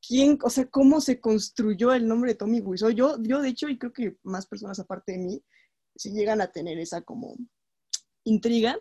[0.05, 2.91] quién, o sea, cómo se construyó el nombre de Tommy Wiseau.
[2.91, 5.43] Yo, yo, de hecho, y creo que más personas aparte de mí,
[5.95, 7.35] si llegan a tener esa como
[8.25, 8.79] intriga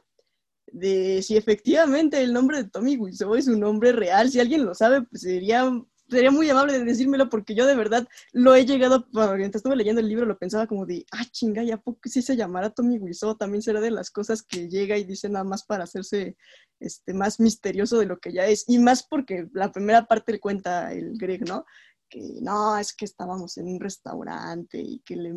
[0.66, 4.30] de si efectivamente el nombre de Tommy Wiseau es un nombre real.
[4.30, 5.70] Si alguien lo sabe, pues sería
[6.12, 10.00] sería muy amable de decírmelo porque yo de verdad lo he llegado, mientras estuve leyendo
[10.00, 13.36] el libro lo pensaba como de, ah, chinga, ya poco si se llamara Tommy Wiseau,
[13.36, 16.36] también será de las cosas que llega y dice nada más para hacerse
[16.80, 18.64] este, más misterioso de lo que ya es.
[18.68, 21.64] Y más porque la primera parte le cuenta el Greg, ¿no?
[22.12, 25.32] Que no, es que estábamos en un restaurante y que le,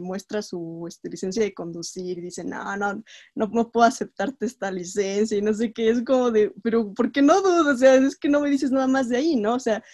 [0.00, 2.94] muestra su este, licencia de conducir y dice, no, no,
[3.34, 7.12] no, no, puedo aceptarte esta licencia y no sé qué, es como de, pero ¿por
[7.12, 7.70] qué no dudo?
[7.70, 9.56] O sea, es que no me dices nada más de ahí, ¿no?
[9.56, 9.84] O sea,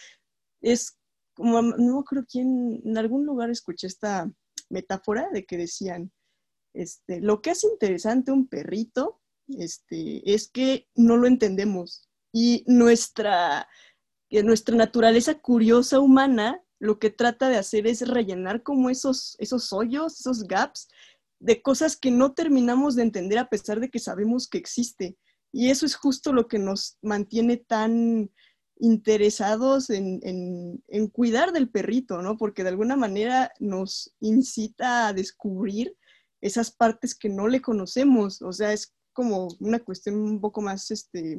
[0.60, 0.96] es
[1.34, 4.32] como, no creo quién, en algún lugar escuché esta
[4.70, 6.12] metáfora de que decían,
[6.72, 13.66] este, lo que es interesante un perrito, este, es que no lo entendemos y nuestra
[14.42, 20.18] nuestra naturaleza curiosa humana lo que trata de hacer es rellenar como esos, esos hoyos,
[20.18, 20.88] esos gaps
[21.38, 25.16] de cosas que no terminamos de entender a pesar de que sabemos que existe.
[25.52, 28.30] Y eso es justo lo que nos mantiene tan
[28.78, 30.20] interesados en,
[30.88, 32.36] en, cuidar del perrito, ¿no?
[32.36, 35.96] Porque de alguna manera nos incita a descubrir
[36.40, 38.42] esas partes que no le conocemos.
[38.42, 41.38] O sea, es como una cuestión un poco más, este,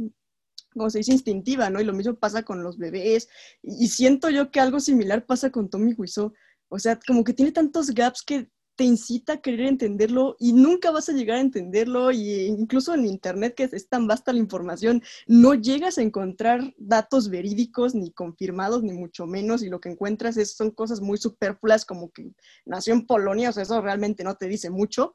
[0.74, 1.80] como se dice, instintiva, ¿no?
[1.82, 3.30] Y lo mismo pasa con los bebés.
[3.62, 6.34] Y, siento yo que algo similar pasa con Tommy Wiseau.
[6.70, 10.90] O sea, como que tiene tantos gaps que te incita a querer entenderlo y nunca
[10.92, 15.04] vas a llegar a entenderlo y incluso en internet que es tan vasta la información
[15.28, 20.38] no llegas a encontrar datos verídicos ni confirmados ni mucho menos y lo que encuentras
[20.38, 22.32] es, son cosas muy superfluas como que
[22.66, 25.14] nació en Polonia, o sea, eso realmente no te dice mucho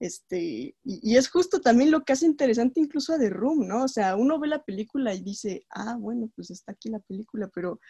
[0.00, 3.84] este, y, es justo también lo que hace interesante incluso a The Room, ¿no?
[3.84, 7.50] O sea, uno ve la película y dice, ah, bueno, pues está aquí la película,
[7.52, 7.80] pero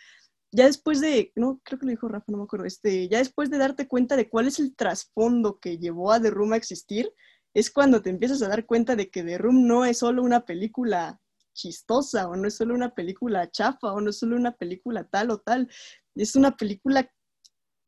[0.50, 3.50] ya después de, no, creo que lo dijo Rafa, no me acuerdo, este, ya después
[3.50, 7.12] de darte cuenta de cuál es el trasfondo que llevó a The Room a existir,
[7.54, 10.44] es cuando te empiezas a dar cuenta de que The Room no es solo una
[10.46, 11.20] película
[11.52, 15.30] chistosa, o no es solo una película chafa, o no es solo una película tal
[15.30, 15.68] o tal,
[16.14, 17.10] es una película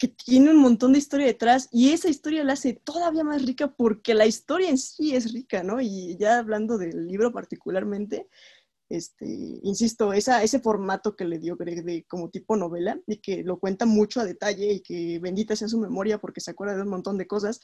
[0.00, 3.74] que tiene un montón de historia detrás y esa historia la hace todavía más rica
[3.76, 5.78] porque la historia en sí es rica, ¿no?
[5.78, 8.26] Y ya hablando del libro particularmente,
[8.88, 9.26] este,
[9.62, 13.60] insisto, esa, ese formato que le dio Greg de como tipo novela y que lo
[13.60, 16.88] cuenta mucho a detalle y que bendita sea su memoria porque se acuerda de un
[16.88, 17.60] montón de cosas,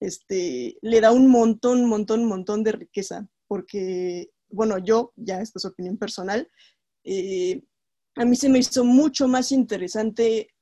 [0.00, 5.66] este, le da un montón, montón, montón de riqueza porque, bueno, yo, ya esta es
[5.66, 6.50] opinión personal,
[7.04, 7.62] eh,
[8.16, 10.53] a mí se me hizo mucho más interesante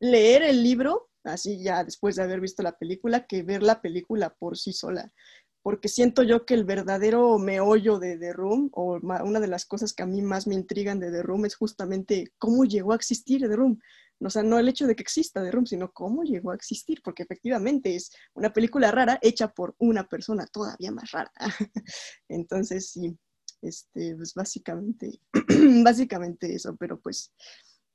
[0.00, 4.34] leer el libro, así ya después de haber visto la película, que ver la película
[4.34, 5.12] por sí sola.
[5.62, 9.92] Porque siento yo que el verdadero meollo de The Room, o una de las cosas
[9.92, 13.42] que a mí más me intrigan de The Room, es justamente cómo llegó a existir
[13.42, 13.78] The Room.
[14.22, 17.02] O sea, no el hecho de que exista The Room, sino cómo llegó a existir,
[17.02, 21.32] porque efectivamente es una película rara hecha por una persona todavía más rara.
[22.28, 23.18] Entonces, sí,
[23.60, 25.20] este, pues básicamente,
[25.84, 27.32] básicamente eso, pero pues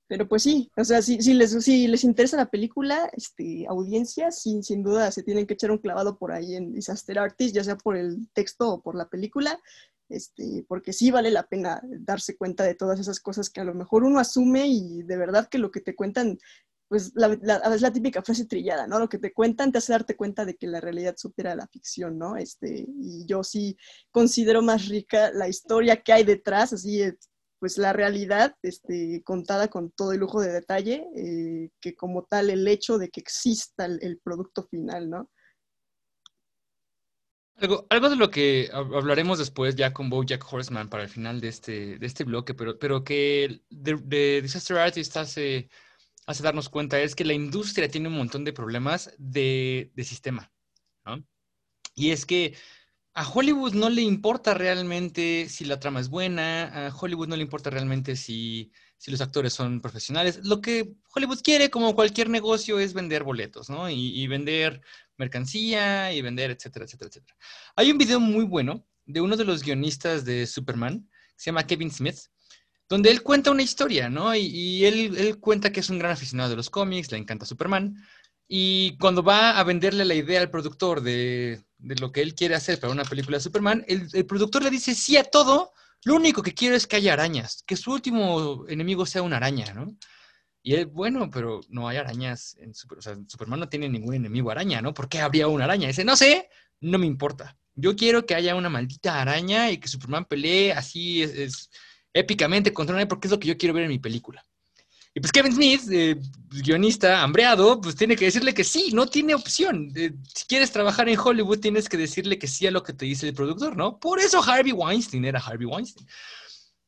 [0.07, 4.31] pero pues sí, o sea, si, si, les, si les interesa la película, este, audiencia,
[4.31, 7.63] sin, sin duda se tienen que echar un clavado por ahí en Disaster Artist, ya
[7.63, 9.59] sea por el texto o por la película,
[10.09, 13.73] este, porque sí vale la pena darse cuenta de todas esas cosas que a lo
[13.73, 16.37] mejor uno asume y de verdad que lo que te cuentan,
[16.87, 17.33] pues la,
[17.73, 18.99] es la típica frase trillada, ¿no?
[18.99, 22.19] Lo que te cuentan te hace darte cuenta de que la realidad supera la ficción,
[22.19, 22.37] ¿no?
[22.37, 23.75] Este, y yo sí
[24.11, 27.01] considero más rica la historia que hay detrás, así
[27.65, 32.51] pues la realidad este, contada con todo el lujo de detalle, eh, que como tal
[32.51, 35.31] el hecho de que exista el, producto final, ¿no?
[37.55, 41.47] Algo, algo, de lo que hablaremos después ya con Bojack Horseman para el final de
[41.47, 45.67] este, de este bloque, pero, pero que de, Disaster Artist hace,
[46.27, 50.53] hace darnos cuenta es que la industria tiene un montón de problemas de, de sistema,
[51.03, 51.25] ¿no?
[51.95, 52.55] Y es que
[53.17, 57.43] a Hollywood no le importa realmente si la trama es buena, a Hollywood no le
[57.43, 60.41] importa realmente si, si los actores son profesionales.
[60.43, 63.89] Lo que Hollywood quiere, como cualquier negocio, es vender boletos, ¿no?
[63.89, 64.81] Y, vender
[65.15, 67.37] mercancía y vender, etcétera, etcétera, etcétera.
[67.77, 71.91] Hay un video muy bueno de uno de los guionistas de Superman, se llama Kevin
[71.91, 72.19] Smith,
[72.89, 74.35] donde él cuenta una historia, ¿no?
[74.35, 77.45] Y, y él, él, cuenta que es un gran aficionado de los cómics, le encanta
[77.45, 77.95] Superman,
[78.45, 82.55] y cuando va a venderle la idea al productor de, de lo que él quiere
[82.55, 85.71] hacer para una película de Superman, el, el, productor le dice sí a todo,
[86.03, 89.73] lo único que quiero es que haya arañas, que su último enemigo sea una araña,
[89.73, 89.95] ¿no?
[90.63, 94.15] Y él, bueno, pero no hay arañas, en Super, o sea, Superman no tiene ningún
[94.15, 94.95] enemigo araña, ¿no?
[94.95, 95.87] ¿Por qué habría una araña?
[95.87, 96.49] dice, no sé,
[96.81, 97.55] no me importa.
[97.75, 101.69] Yo quiero que haya una maldita araña y que Superman pelee así es, es
[102.13, 104.43] épicamente contra una porque es lo que yo quiero ver en mi película.
[105.15, 106.17] Y pues Kevin Smith, eh,
[106.61, 109.89] guionista, hambreado, pues tiene que decirle que sí, no tiene opción.
[109.95, 113.05] Eh, si quieres trabajar en Hollywood, tienes que decirle que sí a lo que te
[113.05, 113.97] dice el productor, ¿no?
[113.97, 116.05] Por eso Harvey Weinstein era Harvey Weinstein.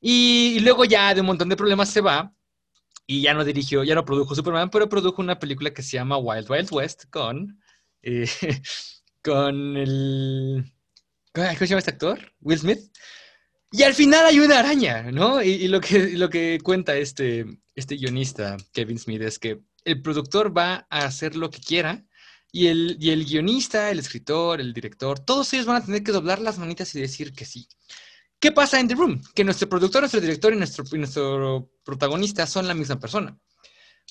[0.01, 2.34] Y, luego ya de un montón de problemas se va
[3.07, 6.17] y ya no dirigió, ya no produjo Superman, pero produjo una película que se llama
[6.17, 7.61] Wild Wild West con,
[8.01, 8.30] eh,
[9.23, 10.69] con el...
[11.32, 12.34] ¿Cómo se llama este actor?
[12.41, 12.91] Will Smith.
[13.71, 15.41] Y al final hay una araña, ¿no?
[15.41, 17.45] Y, y lo, que, lo que cuenta este,
[17.78, 22.03] este guionista, Kevin Smith, es que el productor va a hacer lo que quiera
[22.51, 26.11] y el, y el guionista, el escritor, el director, todos ellos van a tener que
[26.11, 27.67] doblar las manitas y decir que sí.
[28.39, 29.21] ¿Qué pasa en The Room?
[29.36, 33.38] Que nuestro productor, nuestro director y nuestro, y nuestro protagonista son la misma persona.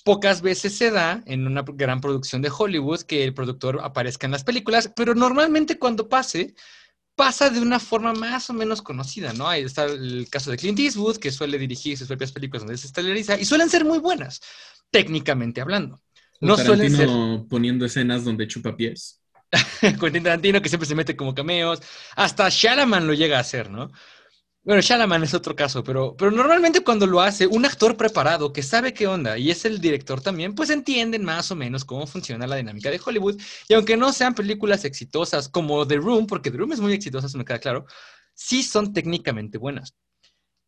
[0.04, 4.32] Pocas veces se da en una gran producción de Hollywood que el productor aparezca en
[4.32, 6.54] las películas, pero normalmente cuando pase,
[7.16, 9.48] pasa de una forma más o menos conocida, ¿no?
[9.48, 12.86] Ahí está el caso de Clint Eastwood, que suele dirigir sus propias películas donde se
[12.86, 14.40] estelariza, y suelen ser muy buenas,
[14.90, 16.00] técnicamente hablando.
[16.40, 17.08] No suelen ser...
[17.48, 19.22] poniendo escenas donde chupa pies.
[19.80, 21.80] Quentin Tarantino, que siempre se mete como cameos.
[22.14, 23.90] Hasta Shalaman lo llega a hacer, ¿no?
[24.66, 28.64] Bueno, Shalaman es otro caso, pero, pero normalmente cuando lo hace un actor preparado que
[28.64, 32.48] sabe qué onda y es el director también, pues entienden más o menos cómo funciona
[32.48, 33.40] la dinámica de Hollywood.
[33.68, 37.28] Y aunque no sean películas exitosas como The Room, porque The Room es muy exitosa,
[37.28, 37.86] eso me queda claro,
[38.34, 39.94] sí son técnicamente buenas.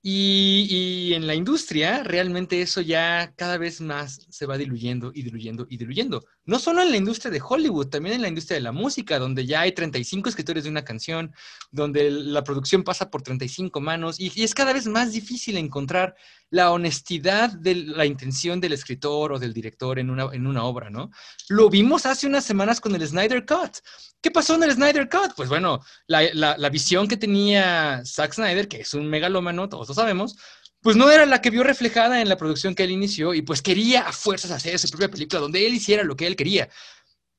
[0.01, 5.23] Y, y, en la industria, realmente eso ya cada vez más se va diluyendo y
[5.23, 6.25] diluyendo y diluyendo.
[6.49, 9.45] No solo en la industria de Hollywood, también en la industria de la música, donde
[9.45, 11.35] ya hay 35 escritores de una canción,
[11.71, 16.17] donde la producción pasa por 35 manos y, es cada vez más difícil encontrar
[16.49, 20.89] la honestidad de la intención del escritor o del director en una, en una obra,
[20.89, 21.11] ¿no?
[21.51, 23.81] Lo vimos hace unas semanas con el Snyder Cut.
[24.23, 25.35] ¿Qué pasó en el Snyder Cut?
[25.37, 29.89] Pues bueno, la, la, la visión que tenía Zack Snyder, que es un megalómano, todos
[29.89, 30.35] lo sabemos,
[30.81, 33.63] pues no era la que vio reflejada en la producción que él inició y pues
[33.63, 36.69] quería a fuerzas hacer su propia película donde él hiciera lo que él quería.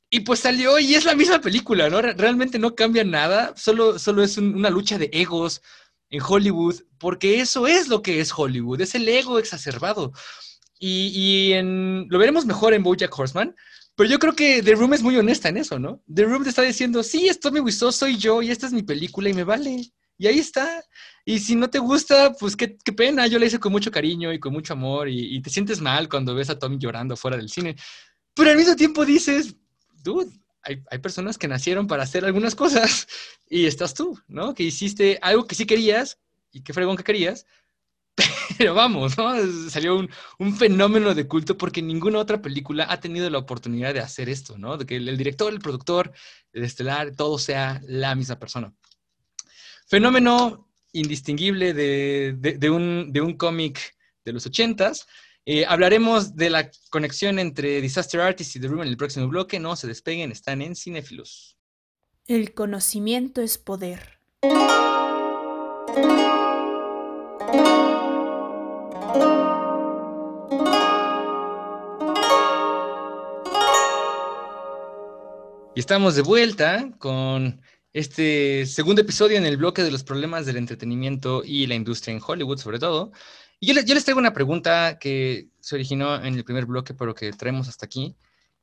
[0.09, 2.01] Y pues salió y es la misma película, ¿no?
[2.01, 5.61] Realmente no cambia nada, solo, solo es un, una lucha de egos
[6.09, 10.11] en Hollywood, porque eso es lo que es Hollywood, es el ego exacerbado.
[10.79, 11.61] Y, y
[12.09, 13.55] lo veremos mejor en Bojack Horseman,
[13.95, 16.01] pero yo creo que The Room es muy honesta en eso, ¿no?
[16.13, 18.81] The Room te está diciendo, sí, esto me gustó, soy yo y esta es mi
[18.81, 19.91] película y me vale.
[20.17, 20.83] Y ahí está.
[21.29, 23.27] Y si no te gusta, pues qué, qué pena.
[23.27, 26.09] Yo la hice con mucho cariño y con mucho amor y, y, te sientes mal
[26.09, 27.75] cuando ves a Tommy llorando fuera del cine.
[28.33, 29.55] Pero al mismo tiempo dices,
[30.01, 30.31] dude,
[30.63, 33.07] hay, hay, personas que nacieron para hacer algunas cosas
[33.47, 34.55] y estás tú, ¿no?
[34.55, 36.17] Que hiciste algo que sí querías
[36.51, 37.45] y qué fregón que querías,
[38.57, 39.35] pero vamos, ¿no?
[39.69, 40.09] Salió un,
[40.39, 44.57] un, fenómeno de culto porque ninguna otra película ha tenido la oportunidad de hacer esto,
[44.57, 44.77] ¿no?
[44.77, 46.11] De que el, el director, el productor,
[46.53, 48.73] el estelar, todo sea la misma persona.
[49.85, 55.07] Fenómeno indistinguible de, de, de un, de un cómic de los ochentas.
[55.45, 59.59] Eh, hablaremos de la conexión entre Disaster Artist y The Room en el próximo bloque.
[59.59, 61.57] No se despeguen, están en Cinefilos.
[62.27, 64.19] El conocimiento es poder.
[75.75, 77.61] Y estamos de vuelta con
[77.93, 82.21] este segundo episodio en el bloque de los problemas del entretenimiento y la industria en
[82.25, 83.11] Hollywood, sobre todo.
[83.59, 87.15] Y yo les, yo traigo una pregunta que se originó en el primer bloque, pero
[87.15, 88.15] que traemos hasta aquí,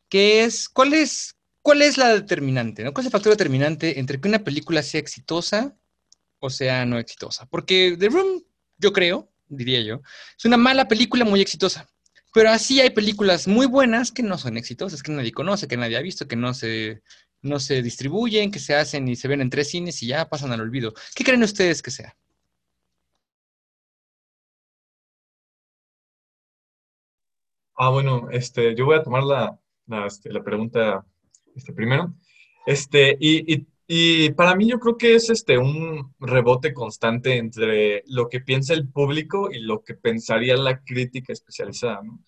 [0.09, 2.85] que es, ¿cuál es, cuál es la determinante?
[2.85, 2.93] ¿no?
[2.93, 5.77] ¿Cuál es el factor determinante entre que una película sea exitosa
[6.39, 7.47] o sea no exitosa?
[7.47, 8.45] Porque The Room,
[8.79, 10.01] yo creo, diría yo,
[10.39, 11.89] es una mala película muy exitosa.
[12.33, 15.97] Pero así hay películas muy buenas que no son exitosas, que nadie conoce, que nadie
[15.97, 17.03] ha visto, que no se,
[17.47, 20.53] no se distribuyen, que se hacen y se ven en tres cines y ya pasan
[20.53, 20.92] al olvido.
[21.14, 22.16] ¿Qué creen ustedes que sea?
[27.74, 31.05] Ah, bueno, este, yo voy a tomar la, la, este, pregunta
[31.55, 32.14] este, primero.
[32.64, 38.03] Este, y, y, Y para mí yo creo que es este un rebote constante entre
[38.07, 42.20] lo que piensa el público y lo que pensaría la crítica especializada, ¿no?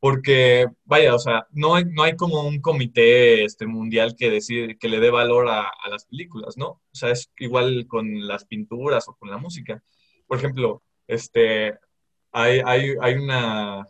[0.00, 4.78] Porque, vaya, o sea, no hay, no hay como un comité este, mundial que decide,
[4.78, 6.68] que le dé valor a, las películas, ¿no?
[6.68, 9.82] O sea, es igual con las pinturas o con la música.
[10.26, 11.74] Por ejemplo, este,
[12.32, 13.86] hay, hay, hay una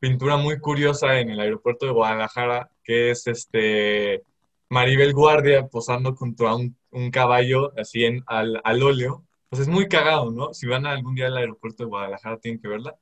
[0.00, 4.22] pintura muy curiosa en el aeropuerto de Guadalajara que es este
[4.68, 9.24] Maribel Guardia posando contra un, un caballo así en, al, al óleo.
[9.48, 10.52] Pues es muy cagado, ¿no?
[10.52, 12.96] Si van algún día al aeropuerto de Guadalajara tienen que verla.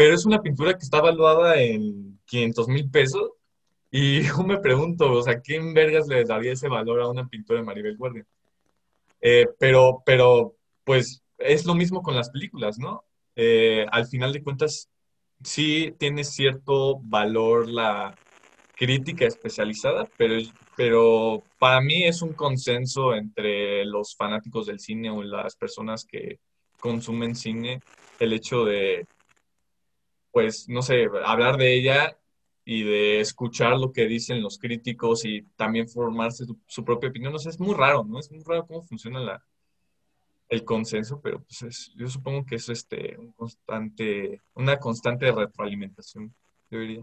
[0.00, 3.32] Pero es una pintura que está valuada en 500 mil pesos.
[3.90, 7.58] Y yo me pregunto, o sea, ¿quién vergas le daría ese valor a una pintura
[7.60, 8.24] de Maribel Guardia?
[9.20, 13.04] Eh, pero, pero, pues es lo mismo con las películas, ¿no?
[13.36, 14.88] Eh, al final de cuentas,
[15.44, 18.16] sí tiene cierto valor la
[18.76, 20.36] crítica especializada, pero,
[20.78, 26.38] pero para mí es un consenso entre los fanáticos del cine o las personas que
[26.78, 27.82] consumen cine
[28.18, 29.06] el hecho de,
[30.32, 32.16] pues, no sé, hablar de ella
[32.64, 37.32] y de escuchar lo que dicen los críticos y también formarse su, propia opinión.
[37.32, 38.18] No sé, es muy raro, ¿no?
[38.18, 39.44] Es muy raro cómo funciona la,
[40.48, 46.34] el consenso, pero pues es, yo supongo que es este, un constante, una constante retroalimentación,
[46.70, 47.02] yo diría.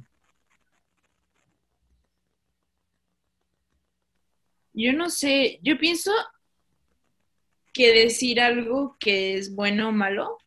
[4.74, 6.12] Yo no sé, yo pienso
[7.74, 10.38] que decir algo que es bueno o malo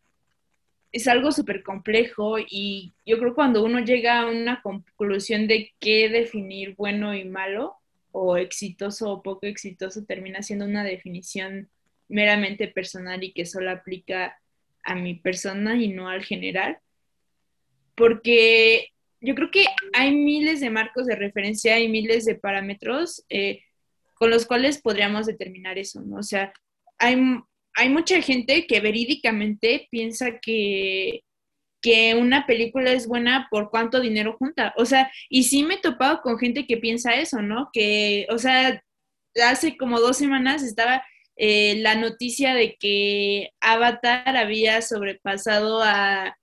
[0.93, 6.09] es algo súper complejo y yo creo cuando uno llega a una conclusión de qué
[6.09, 7.77] definir bueno y malo
[8.13, 11.71] o exitoso o poco exitoso termina siendo una definición
[12.09, 14.41] meramente personal y que solo aplica
[14.83, 16.79] a mi persona y no al general.
[17.95, 18.89] Porque
[19.21, 23.63] yo creo que hay miles de marcos de referencia y miles de parámetros eh,
[24.15, 26.17] con los cuales podríamos determinar eso, ¿no?
[26.17, 26.53] O sea,
[26.99, 27.17] hay,
[27.81, 31.25] hay mucha gente que verídicamente piensa que,
[31.81, 34.75] que una película es buena por cuánto dinero junta.
[34.77, 37.71] O sea, y sí me he topado con gente que piensa eso, ¿no?
[37.73, 38.83] Que, o sea,
[39.43, 41.03] hace como dos semanas estaba
[41.37, 46.37] eh, la noticia de que Avatar había sobrepasado a,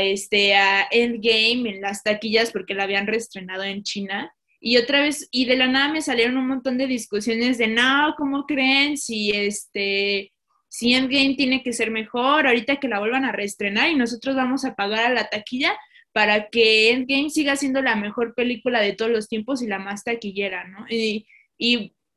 [0.00, 4.34] este, a Endgame en las taquillas porque la habían reestrenado en China.
[4.60, 8.14] Y otra vez, y de la nada me salieron un montón de discusiones de, no,
[8.18, 8.98] ¿cómo creen?
[8.98, 10.32] Si este,
[10.78, 14.64] si Endgame tiene que ser mejor, ahorita que la vuelvan a reestrenar y nosotros vamos
[14.64, 15.76] a pagar a la taquilla
[16.12, 20.04] para que Endgame siga siendo la mejor película de todos los tiempos y la más
[20.04, 20.86] taquillera, ¿no?
[20.88, 21.26] Y,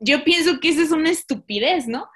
[0.03, 2.07] yo pienso que eso es una estupidez, ¿no?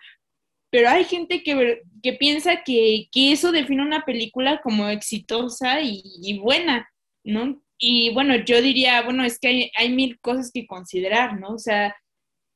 [0.69, 6.03] Pero hay gente que, que piensa que, que, eso define una película como exitosa y,
[6.21, 6.87] y, buena,
[7.23, 7.59] ¿no?
[7.79, 11.55] Y bueno, yo diría, bueno, es que hay, hay, mil cosas que considerar, ¿no?
[11.55, 11.95] O sea,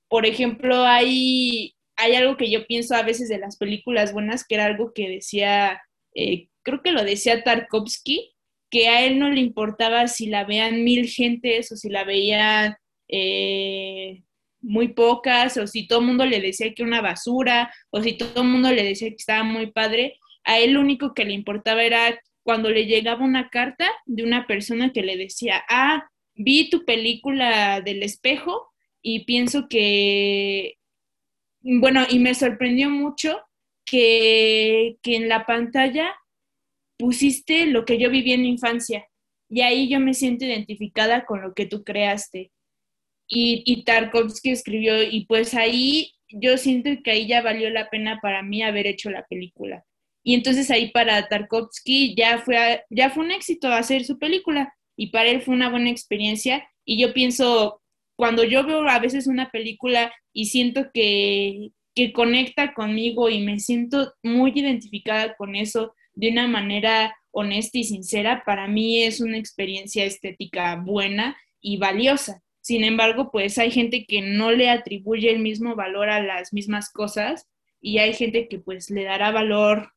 [0.08, 4.56] por ejemplo, hay, hay algo que yo pienso a veces de las películas buenas, que
[4.56, 5.82] era algo que decía,
[6.16, 8.34] eh, creo que lo decía Tarkovsky,
[8.72, 12.76] que a él no le importaba si la vean mil gentes o si la veían...
[13.08, 14.24] Eh,
[14.62, 18.42] muy pocas, o si todo el mundo le decía que una basura, o si todo
[18.42, 21.84] el mundo le decía que estaba muy padre, a él lo único que le importaba
[21.84, 26.86] era cuando le llegaba una carta de una persona que le decía, ah, vi tu
[26.86, 28.68] película del espejo
[29.02, 30.78] y pienso que,
[31.78, 33.40] bueno, y me sorprendió mucho
[33.86, 36.16] que, que en la pantalla
[36.98, 39.08] pusiste lo que yo viví en mi infancia.
[39.50, 42.52] Y ahí yo me siento identificada con lo que tú creaste
[43.30, 48.20] y, y Tarkovsky escribió, y pues ahí yo siento que ahí ya valió la pena
[48.22, 49.86] para mí haber hecho la película.
[50.24, 55.12] Y entonces ahí para Tarkovsky ya fue, ya fue un éxito hacer su película y
[55.12, 56.68] para él fue una buena experiencia.
[56.84, 57.82] Y yo pienso,
[58.20, 63.60] cuando yo veo a veces una película y siento que, que conecta conmigo y me
[63.60, 69.38] siento muy identificada con eso de una manera honesta y sincera, para mí es una
[69.38, 72.44] experiencia estética buena y valiosa.
[72.60, 76.92] Sin embargo, pues hay gente que no le atribuye el mismo valor a las mismas
[76.92, 77.48] cosas
[77.80, 79.94] y hay gente que pues le dará valor,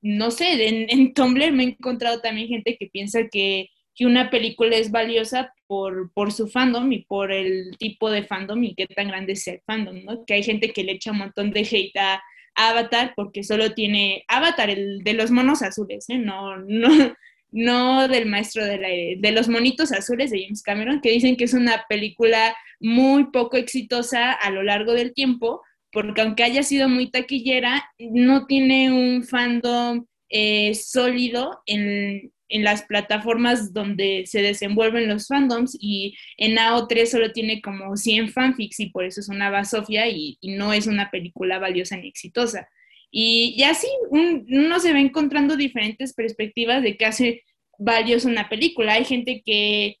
[0.00, 4.30] no sé, en, en Tumblr me he encontrado también gente que piensa que, que una
[4.30, 8.86] película es valiosa por, por, su fandom y por el tipo de fandom y qué
[8.86, 10.24] tan grande es el fandom, ¿no?
[10.24, 12.22] Que hay gente que le echa un montón de hate a
[12.54, 16.18] Avatar porque solo tiene Avatar, el de los monos azules, ¿eh?
[16.18, 17.14] No, no,
[17.52, 21.54] no del maestro del de los monitos azules de James Cameron, que dicen que es
[21.54, 25.62] una película muy poco exitosa a lo largo del tiempo,
[25.92, 32.82] porque aunque haya sido muy taquillera, no tiene un fandom eh, sólido en, en las
[32.82, 38.90] plataformas donde se desenvuelven los fandoms y en AO3 solo tiene como 100 fanfics y
[38.90, 42.68] por eso es una basofia y, no es una película valiosa ni exitosa.
[43.10, 47.42] Y, y así un- uno se va encontrando diferentes perspectivas de qué hace
[47.78, 48.94] valiosa una película.
[48.94, 49.96] Hay gente que,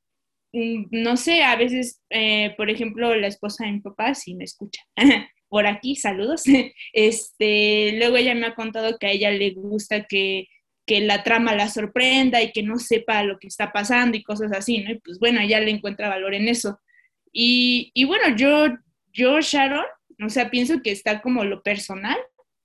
[0.52, 4.44] mm, no sé, a veces, eh, por ejemplo, la esposa de mi papá, si me
[4.44, 4.82] escucha,
[5.48, 6.42] por aquí, saludos.
[6.92, 10.46] Este, luego ella me ha contado que a ella le gusta que,
[10.86, 14.52] que la trama la sorprenda y que no sepa lo que está pasando y cosas
[14.52, 14.90] así, ¿no?
[14.90, 16.80] Y pues bueno, ella le encuentra valor en eso.
[17.32, 18.66] Y, bueno, yo,
[19.12, 19.84] yo, Sharon,
[20.24, 22.18] o sea, pienso que está como lo personal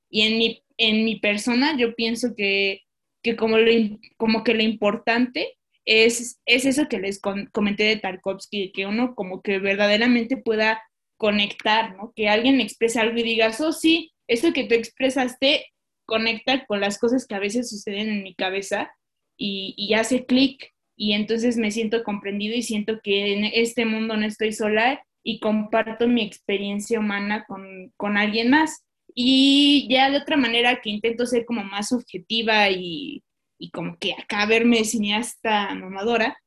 [0.09, 2.82] y en mi, en mi persona yo pienso que,
[3.22, 3.72] que como, lo,
[4.18, 5.55] como que lo importante
[5.86, 10.82] es, es eso que les comenté de Tarkovsky, que uno como que verdaderamente pueda
[11.18, 12.11] conectar, ¿no?
[12.16, 15.68] Que alguien exprese algo y digas, oh sí, eso que tú expresaste
[16.06, 18.91] conecta con las cosas que a veces suceden en mi cabeza
[19.38, 24.16] y, y hace clic y entonces me siento comprendido y siento que en este mundo
[24.16, 28.86] no estoy sola y comparto mi experiencia humana con, con alguien más.
[29.14, 33.24] Y ya de otra manera que intento ser como más objetiva y,
[33.58, 36.38] y como que acá verme cineasta mamadora,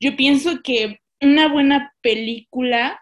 [0.00, 3.00] yo pienso que una buena película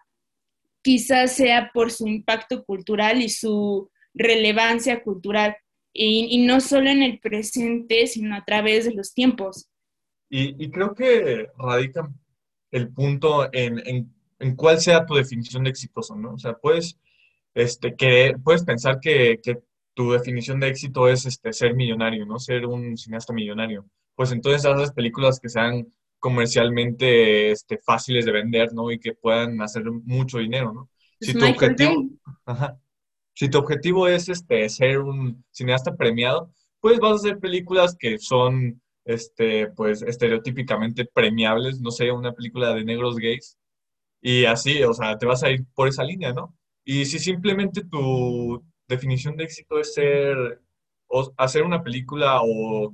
[0.83, 5.57] quizás sea por su impacto cultural y su relevancia cultural,
[5.93, 9.69] y, y no solo en el presente, sino a través de los tiempos.
[10.29, 12.09] Y, y creo que radica
[12.71, 16.35] el punto en, en, en cuál sea tu definición de exitoso, ¿no?
[16.35, 16.99] O sea, puedes,
[17.55, 19.59] este, que, puedes pensar que, que
[19.95, 22.39] tu definición de éxito es este, ser millonario, ¿no?
[22.39, 23.87] Ser un cineasta millonario.
[24.15, 28.91] Pues entonces haces películas que sean comercialmente este, fáciles de vender, ¿no?
[28.91, 30.89] Y que puedan hacer mucho dinero, ¿no?
[31.19, 32.09] Pues Si tu Michael objetivo.
[32.45, 32.79] Ajá.
[33.41, 38.19] Si tu objetivo es este, ser un cineasta premiado, pues vas a hacer películas que
[38.19, 43.57] son este, pues, estereotípicamente premiables, no sé, una película de negros gays,
[44.21, 46.55] y así, o sea, te vas a ir por esa línea, ¿no?
[46.85, 50.61] Y si simplemente tu definición de éxito es ser,
[51.07, 52.93] o hacer una película o,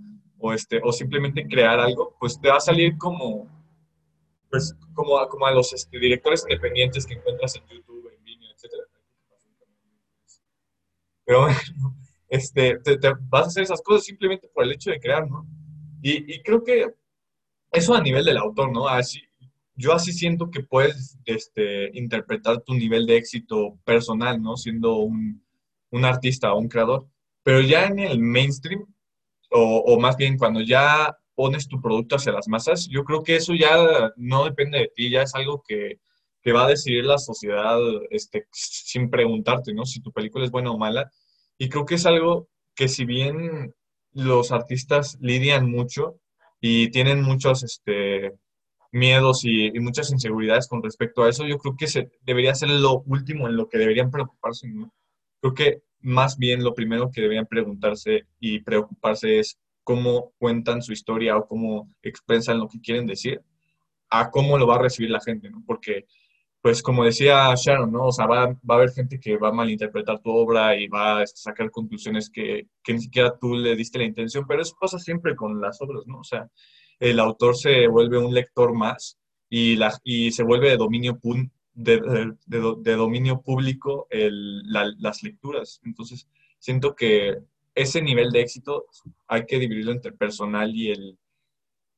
[0.55, 3.49] este, o simplemente crear algo, pues te va a salir como,
[4.49, 8.85] pues, como a los este, directores independientes que encuentras en YouTube, en Vimeo, etcétera.
[11.27, 11.59] Pero bueno,
[12.29, 12.97] este, te,
[13.29, 15.47] vas a hacer esas cosas simplemente por el hecho de crear, ¿no?
[16.01, 16.87] Y, y creo que
[17.73, 18.89] eso a nivel del autor, ¿no?
[18.89, 19.21] Así,
[19.75, 24.57] yo así siento que puedes este, interpretar tu nivel de éxito personal, ¿no?
[24.57, 25.45] Siendo un,
[25.91, 27.07] un artista o un creador.
[27.43, 28.87] Pero ya en el mainstream,
[29.51, 33.37] o, o más bien cuando ya pones tu producto hacia las masas, yo creo que
[33.37, 36.01] eso ya no depende de ti, ya es algo que,
[36.47, 37.77] que va a decidir la sociedad
[38.09, 39.85] este, sin preguntarte, ¿no?
[39.85, 41.11] Si tu película es buena o mala.
[41.59, 43.75] Y creo que es algo que si bien
[44.13, 46.21] los artistas lidian mucho
[46.61, 48.33] y tienen muchos este,
[48.93, 52.71] miedos y, y muchas inseguridades con respecto a eso, yo creo que se, debería ser
[52.71, 54.95] lo último en lo que deberían preocuparse, ¿no?
[55.41, 60.93] Creo que más bien lo primero que deberían preguntarse y preocuparse es cómo cuentan su
[60.93, 63.43] historia o cómo expresan lo que quieren decir,
[64.11, 65.65] a cómo lo va a recibir la gente, ¿no?
[65.67, 66.07] Porque,
[66.67, 68.07] pues como decía Sharon, ¿no?
[68.07, 71.21] O sea, va, va a haber gente que va a malinterpretar tu obra y va
[71.23, 74.99] a sacar conclusiones que, que ni siquiera tú le diste la intención, pero eso pasa
[74.99, 76.19] siempre con las obras, ¿no?
[76.21, 76.49] O sea,
[76.99, 79.17] el autor se vuelve un lector más
[79.49, 82.01] y, la, y se vuelve de dominio, pun- de,
[82.47, 85.81] de- dominio público el- la- las lecturas.
[85.85, 87.37] Entonces, siento que
[87.77, 88.87] ese nivel de éxito
[89.29, 91.19] hay que dividirlo entre personal y el,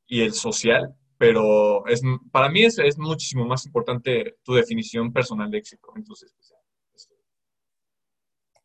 [0.07, 2.01] y el social, pero es,
[2.31, 5.91] para mí es, es muchísimo más importante tu definición personal de éxito.
[5.93, 7.09] Entonces, pues,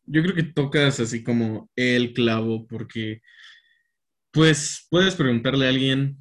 [0.05, 3.21] Yo creo que tocas así como el clavo, porque
[4.31, 6.17] pues puedes preguntarle a alguien,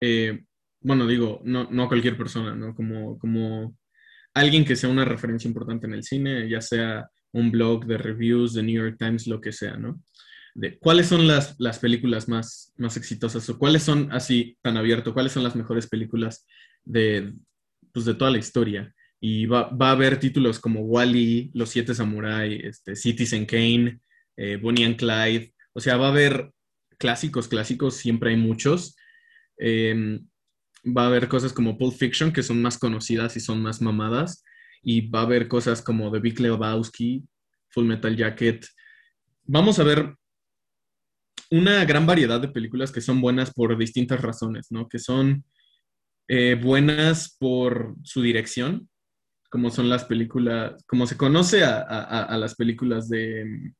[0.00, 0.44] eh,
[0.80, 2.74] bueno, digo, no, no a cualquier persona, ¿no?
[2.74, 3.78] Como, como
[4.34, 8.52] alguien que sea una referencia importante en el cine, ya sea un blog de reviews,
[8.52, 10.02] de New York Times, lo que sea, ¿no?
[10.54, 15.12] De cuáles son las, las películas más, más exitosas o cuáles son, así tan abierto,
[15.12, 16.46] cuáles son las mejores películas
[16.84, 17.34] de,
[17.92, 18.94] pues, de toda la historia.
[19.20, 24.00] Y va, va a haber títulos como Wally, Los Siete Samurai, este, Citizen Kane,
[24.36, 25.52] eh, Bonnie and Clyde.
[25.72, 26.52] O sea, va a haber
[26.98, 28.96] clásicos, clásicos, siempre hay muchos.
[29.58, 30.20] Eh,
[30.84, 34.44] va a haber cosas como Pulp Fiction, que son más conocidas y son más mamadas.
[34.82, 37.24] Y va a haber cosas como The Big Lebowski,
[37.70, 38.66] Full Metal Jacket.
[39.44, 40.14] Vamos a ver
[41.56, 44.88] una gran variedad de películas que son buenas por distintas razones, ¿no?
[44.88, 45.44] Que son
[46.28, 48.88] eh, buenas por su dirección,
[49.50, 53.72] como son las películas, como se conoce a, a- a las películas de...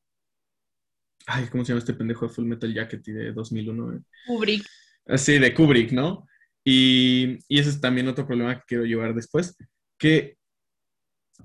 [1.27, 3.93] Ay, ¿cómo se llama este pendejo de Full Metal Jacket y de 2001?
[3.95, 3.99] eh?
[4.27, 4.65] Kubrick.
[5.07, 6.27] Así, de Kubrick, ¿no?
[6.63, 9.55] Y, y ese es también otro problema que quiero llevar después,
[9.99, 10.37] que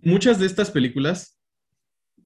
[0.03, 1.40] muchas de estas películas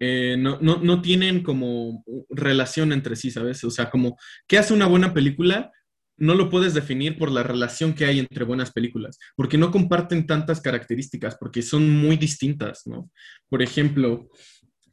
[0.01, 3.63] eh, no, no, no tienen como relación entre sí, ¿sabes?
[3.65, 4.17] O sea, como,
[4.47, 5.71] ¿qué hace una buena película?
[6.17, 10.27] no lo puedes definir por la relación que hay entre buenas películas, porque no comparten
[10.27, 13.11] tantas características, porque son muy distintas, ¿no?
[13.49, 14.29] Por ejemplo,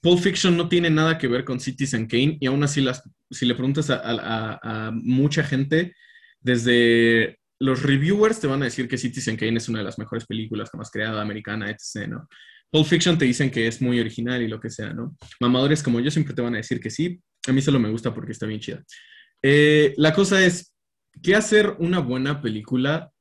[0.02, 3.46] Pulp Fiction no tiene nada que ver con Citizen Kane y aún así las, si
[3.46, 5.94] le preguntas a, mucha gente,
[6.40, 10.26] desde los reviewers te van a decir que Citizen Kane es una de las mejores
[10.26, 12.28] películas jamás creada, americana, etc., ¿no?
[12.72, 15.16] Pulp Fiction te dicen que es muy original y lo que sea, ¿no?
[15.40, 17.22] Mamadores como yo siempre te van a decir que sí.
[17.48, 18.84] A mí solo me gusta porque está bien chida.
[19.42, 20.74] Eh, la cosa es,
[21.22, 23.12] ¿qué hacer una buena película?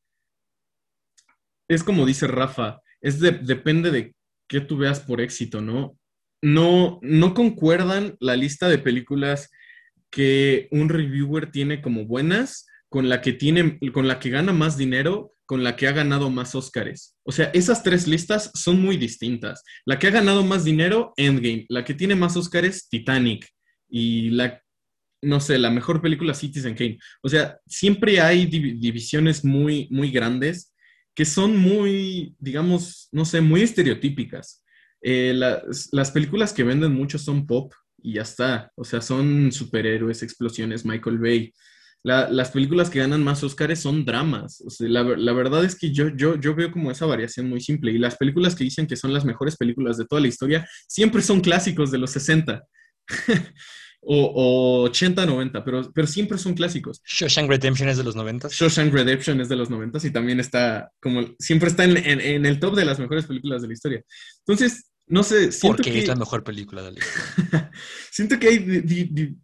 [1.68, 4.14] Es como dice Rafa, es depende de
[4.48, 5.98] qué tú veas por éxito, ¿no?
[6.42, 9.51] No, no concuerdan la lista de películas
[10.11, 14.76] que un reviewer tiene como buenas con la que tiene, con la que gana más
[14.76, 17.16] dinero con la que ha ganado más Oscars.
[17.24, 19.64] O sea, esas tres listas son muy distintas.
[19.84, 21.66] La que ha ganado más dinero, Endgame.
[21.68, 23.48] La que tiene más Oscars, Titanic.
[23.88, 24.62] Y la,
[25.20, 27.01] no sé, la mejor película, Citizen Kane.
[27.20, 30.72] O sea, siempre hay divisiones muy, muy grandes
[31.16, 34.64] que son muy, digamos, no sé, muy estereotípicas.
[35.03, 38.70] Eh, las, las películas que venden mucho son pop y ya está.
[38.76, 41.53] O sea, son superhéroes, explosiones, Michael Bay
[42.03, 44.62] las películas que ganan más Oscars son dramas.
[44.80, 47.92] la, verdad es que yo, yo, yo veo como esa variación muy simple.
[47.92, 51.22] Y las películas que dicen que son las mejores películas de toda la historia siempre
[51.22, 52.62] son clásicos de los 60.
[54.03, 57.03] o, 80, 90, pero, pero siempre son clásicos.
[57.05, 58.48] Shawshank Redemption es de los 90.
[58.51, 62.59] Shawshank Redemption es de los 90 y también está como, siempre está en, en, el
[62.59, 64.03] top de las mejores películas de la historia.
[64.46, 65.51] Entonces, no sé.
[65.61, 67.70] Porque es la mejor película de la historia.
[68.11, 69.36] siento que hay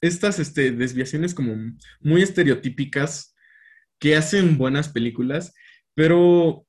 [0.00, 1.54] estas este, desviaciones como
[2.00, 3.34] muy estereotípicas
[3.98, 5.52] que hacen buenas películas,
[5.94, 6.66] pero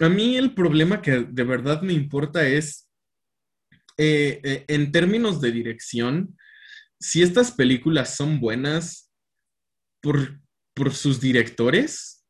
[0.00, 2.90] a mí el problema que de verdad me importa es,
[3.98, 6.36] eh, eh, en términos de dirección,
[7.00, 9.12] si estas películas son buenas
[10.02, 10.40] por,
[10.74, 12.24] por sus directores,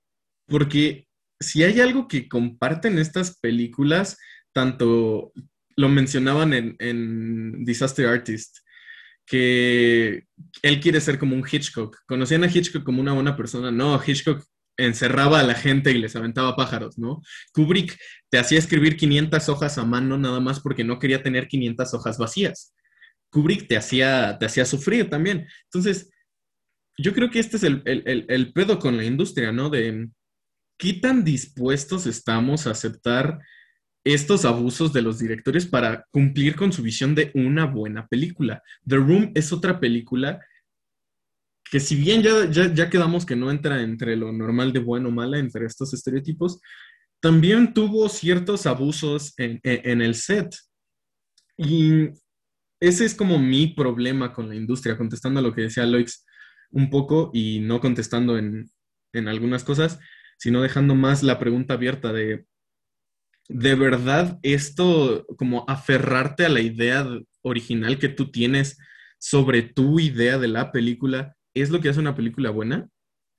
[0.46, 1.08] porque
[1.40, 4.18] si hay algo que comparten estas películas,
[4.52, 5.32] tanto
[5.76, 8.58] lo mencionaban en, en Disaster Artist,
[9.26, 10.24] que
[10.62, 11.98] él quiere ser como un Hitchcock.
[12.06, 13.70] Conocían a Hitchcock como una buena persona.
[13.70, 14.44] No, Hitchcock
[14.78, 17.22] encerraba a la gente y les aventaba pájaros, ¿no?
[17.52, 17.98] Kubrick
[18.30, 22.18] te hacía escribir 500 hojas a mano nada más porque no quería tener 500 hojas
[22.18, 22.74] vacías.
[23.30, 25.48] Kubrick te hacía, te hacía sufrir también.
[25.64, 26.10] Entonces,
[26.98, 29.70] yo creo que este es el, el pedo con la industria, ¿no?
[29.70, 30.08] De
[30.78, 33.38] qué tan dispuestos estamos a aceptar
[34.06, 38.62] estos abusos de los directores para cumplir con su visión de una buena película.
[38.86, 40.40] The Room es otra película
[41.68, 45.12] que si bien ya, ya, quedamos que no entra entre lo normal de bueno o
[45.12, 46.60] mala, entre estos estereotipos,
[47.20, 49.60] también tuvo ciertos abusos en,
[50.00, 50.54] el set.
[51.56, 52.10] Y
[52.78, 56.24] ese es como mi problema con la industria, contestando a lo que decía Loix
[56.70, 58.70] un poco y no contestando en,
[59.12, 59.98] en algunas cosas,
[60.38, 62.46] sino dejando más la pregunta abierta de
[63.48, 67.06] de verdad esto, como aferrarte a la idea
[67.42, 68.78] original que tú tienes
[69.18, 72.88] sobre tu idea de la película, es lo que hace una película buena?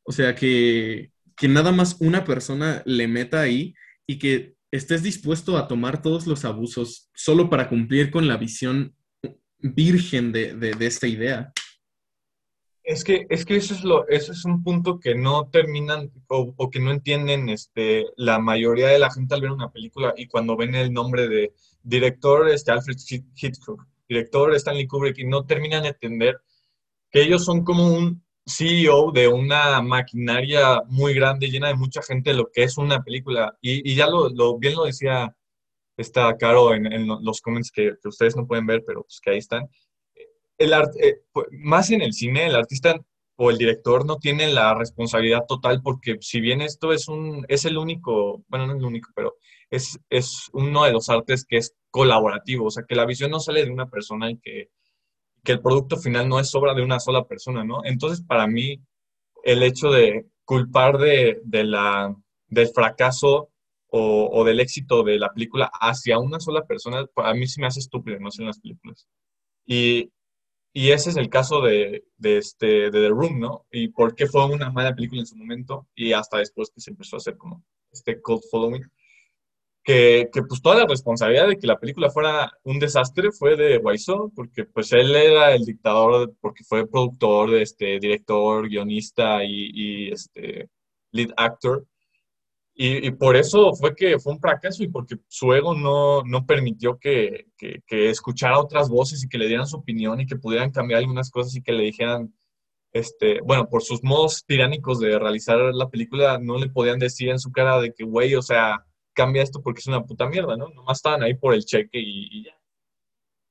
[0.03, 3.74] O sea, que, que nada más una persona le meta ahí
[4.08, 8.95] y que estés dispuesto a tomar todos los abusos solo para cumplir con la visión
[9.60, 11.51] virgen de, de esta idea.
[12.88, 16.70] Es que, es que eso es lo, eso es un punto que no terminan o,
[16.70, 20.56] que no entienden este, la mayoría de la gente al ver una película y cuando
[20.56, 22.96] ven el nombre de director este, Alfred
[23.36, 26.40] Hitchcock, director Stanley Kubrick y no terminan de entender
[27.12, 32.34] que ellos son como un CEO de una maquinaria muy grande, llena de mucha gente,
[32.34, 33.58] lo que es una película.
[33.60, 35.36] Y, ya lo, bien lo decía
[35.98, 39.32] está Caro en, en los comments que, que, ustedes no pueden ver, pero pues que
[39.32, 39.68] ahí están
[40.58, 42.99] el eh, más en el cine, el artista
[43.38, 47.66] o el director no tiene la responsabilidad total porque si bien esto es un es
[47.66, 49.36] el único, bueno, no es el único, pero
[49.70, 53.39] es, es uno de los artes que es colaborativo, o sea, que la visión no
[53.39, 54.70] sale de una persona y que,
[55.43, 57.82] que el producto final no es obra de una sola persona, ¿no?
[57.86, 58.82] Entonces, para mí,
[59.43, 62.16] el hecho de culpar de, de la,
[62.47, 63.51] del fracaso
[63.89, 67.68] o, o, del éxito de la película hacia una sola persona, a mí sí me
[67.68, 69.08] hace estúpido, no sé, en las películas.
[69.66, 70.12] Y,
[70.80, 73.65] y ese es el caso de, de, este, de The Room, ¿no?
[73.71, 76.91] Y por qué fue una mala película en su momento y hasta después que se
[76.91, 78.84] empezó a hacer como este cult following.
[79.84, 83.80] que, que, pues toda la responsabilidad de que la película fuera un desastre fue de
[83.80, 90.11] Wiseau, porque pues él era el dictador, porque fue productor, este, director, guionista y, y
[90.11, 90.69] este,
[91.11, 91.88] lead actor.
[92.80, 96.99] Y, por eso fue que fue un fracaso y porque su ego no, no permitió
[96.99, 100.69] que, que, que, escuchara otras voces y que le dieran su opinión y que pudieran
[100.69, 102.32] cambiar algunas cosas y que le dijeran,
[102.93, 107.39] este, bueno, por sus modos tiránicos de realizar la película, no le podían decir en
[107.39, 110.69] su cara de que, güey, o sea, cambia esto porque es una puta mierda, ¿no?
[110.69, 112.61] Nomás estaban ahí por el cheque y, ya.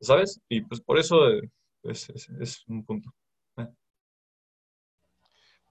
[0.00, 0.40] ¿Sabes?
[0.48, 1.18] Y pues por eso
[1.82, 2.08] es,
[2.40, 3.12] es, un punto.
[3.56, 3.66] Eh.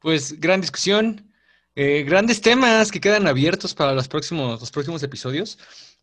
[0.01, 1.31] Pues gran discusión,
[1.75, 5.57] eh, grandes temas que quedan abiertos para los próximos, los próximos episodios.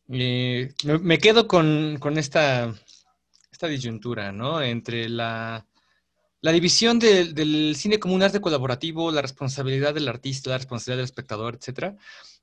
[0.09, 2.75] Eh, me, me, quedo con, con esta,
[3.51, 4.61] esta disyuntura, ¿no?
[4.61, 5.67] Entre la,
[6.43, 10.99] la división de, del cine como un arte colaborativo, la responsabilidad del artista, la responsabilidad
[10.99, 11.97] del espectador, etcétera.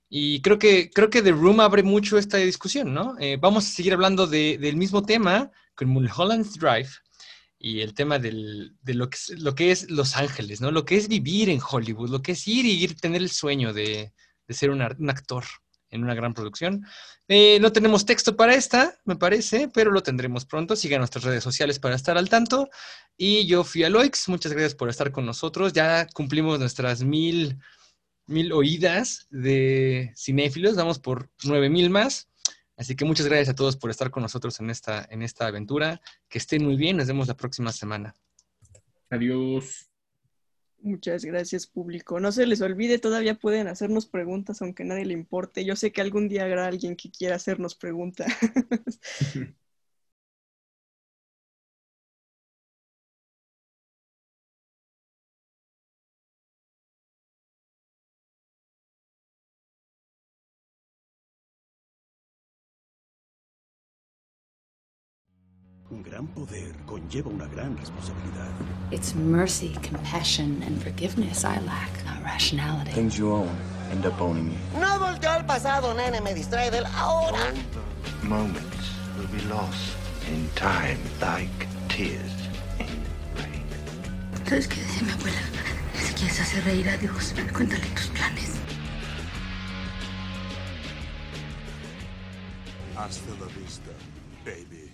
[0.10, 3.16] Y creo que, creo que The Room abre mucho esta discusión, ¿no?
[3.20, 6.90] Eh, vamos a seguir hablando de, del mismo tema con Mulholland Drive
[7.60, 10.72] y el tema del, de lo que, es, lo que es Los Ángeles, ¿no?
[10.72, 13.74] Lo que es vivir en Hollywood, lo que es ir y ir, tener el sueño
[13.74, 14.14] de,
[14.48, 15.44] de ser un, actor
[15.90, 16.86] en una gran producción.
[17.28, 20.76] Eh, no tenemos texto para esta, me parece, pero lo tendremos pronto.
[20.76, 22.70] Sigan nuestras redes sociales para estar al tanto.
[23.18, 25.74] Y yo fui a Loix, muchas gracias por estar con nosotros.
[25.74, 27.60] Ya cumplimos nuestras mil
[28.30, 32.29] mil oídas de cinéfilos, vamos por nueve mil más.
[32.80, 36.00] Así que muchas gracias a todos por estar con nosotros en esta, en esta aventura.
[36.30, 38.16] Que estén muy bien, nos vemos la próxima semana.
[39.10, 39.92] Adiós.
[40.82, 42.22] Muchas gracias, público.
[42.22, 45.66] No se les olvide, todavía pueden hacernos preguntas, aunque a nadie le importe.
[45.66, 48.32] Yo sé que algún día habrá alguien que quiera hacernos preguntas.
[66.00, 68.50] Un gran poder conlleva una gran responsabilidad.
[68.90, 72.92] It's mercy, compassion, and forgiveness I lack, not rationality.
[72.92, 73.50] Things you own
[73.92, 74.80] end up owning you.
[74.80, 77.52] No volteo al pasado, nene, me distrae del ahora.
[77.52, 79.98] All moments will be lost
[80.32, 82.48] in time like tears
[82.80, 83.04] in
[83.36, 83.66] rain.
[84.46, 85.42] ¿Sabes qué decía mi abuela?
[85.96, 88.52] Si quieres hacer reír a Dios, cuéntale tus planes.
[92.96, 93.92] Hasta la vista,
[94.46, 94.89] baby.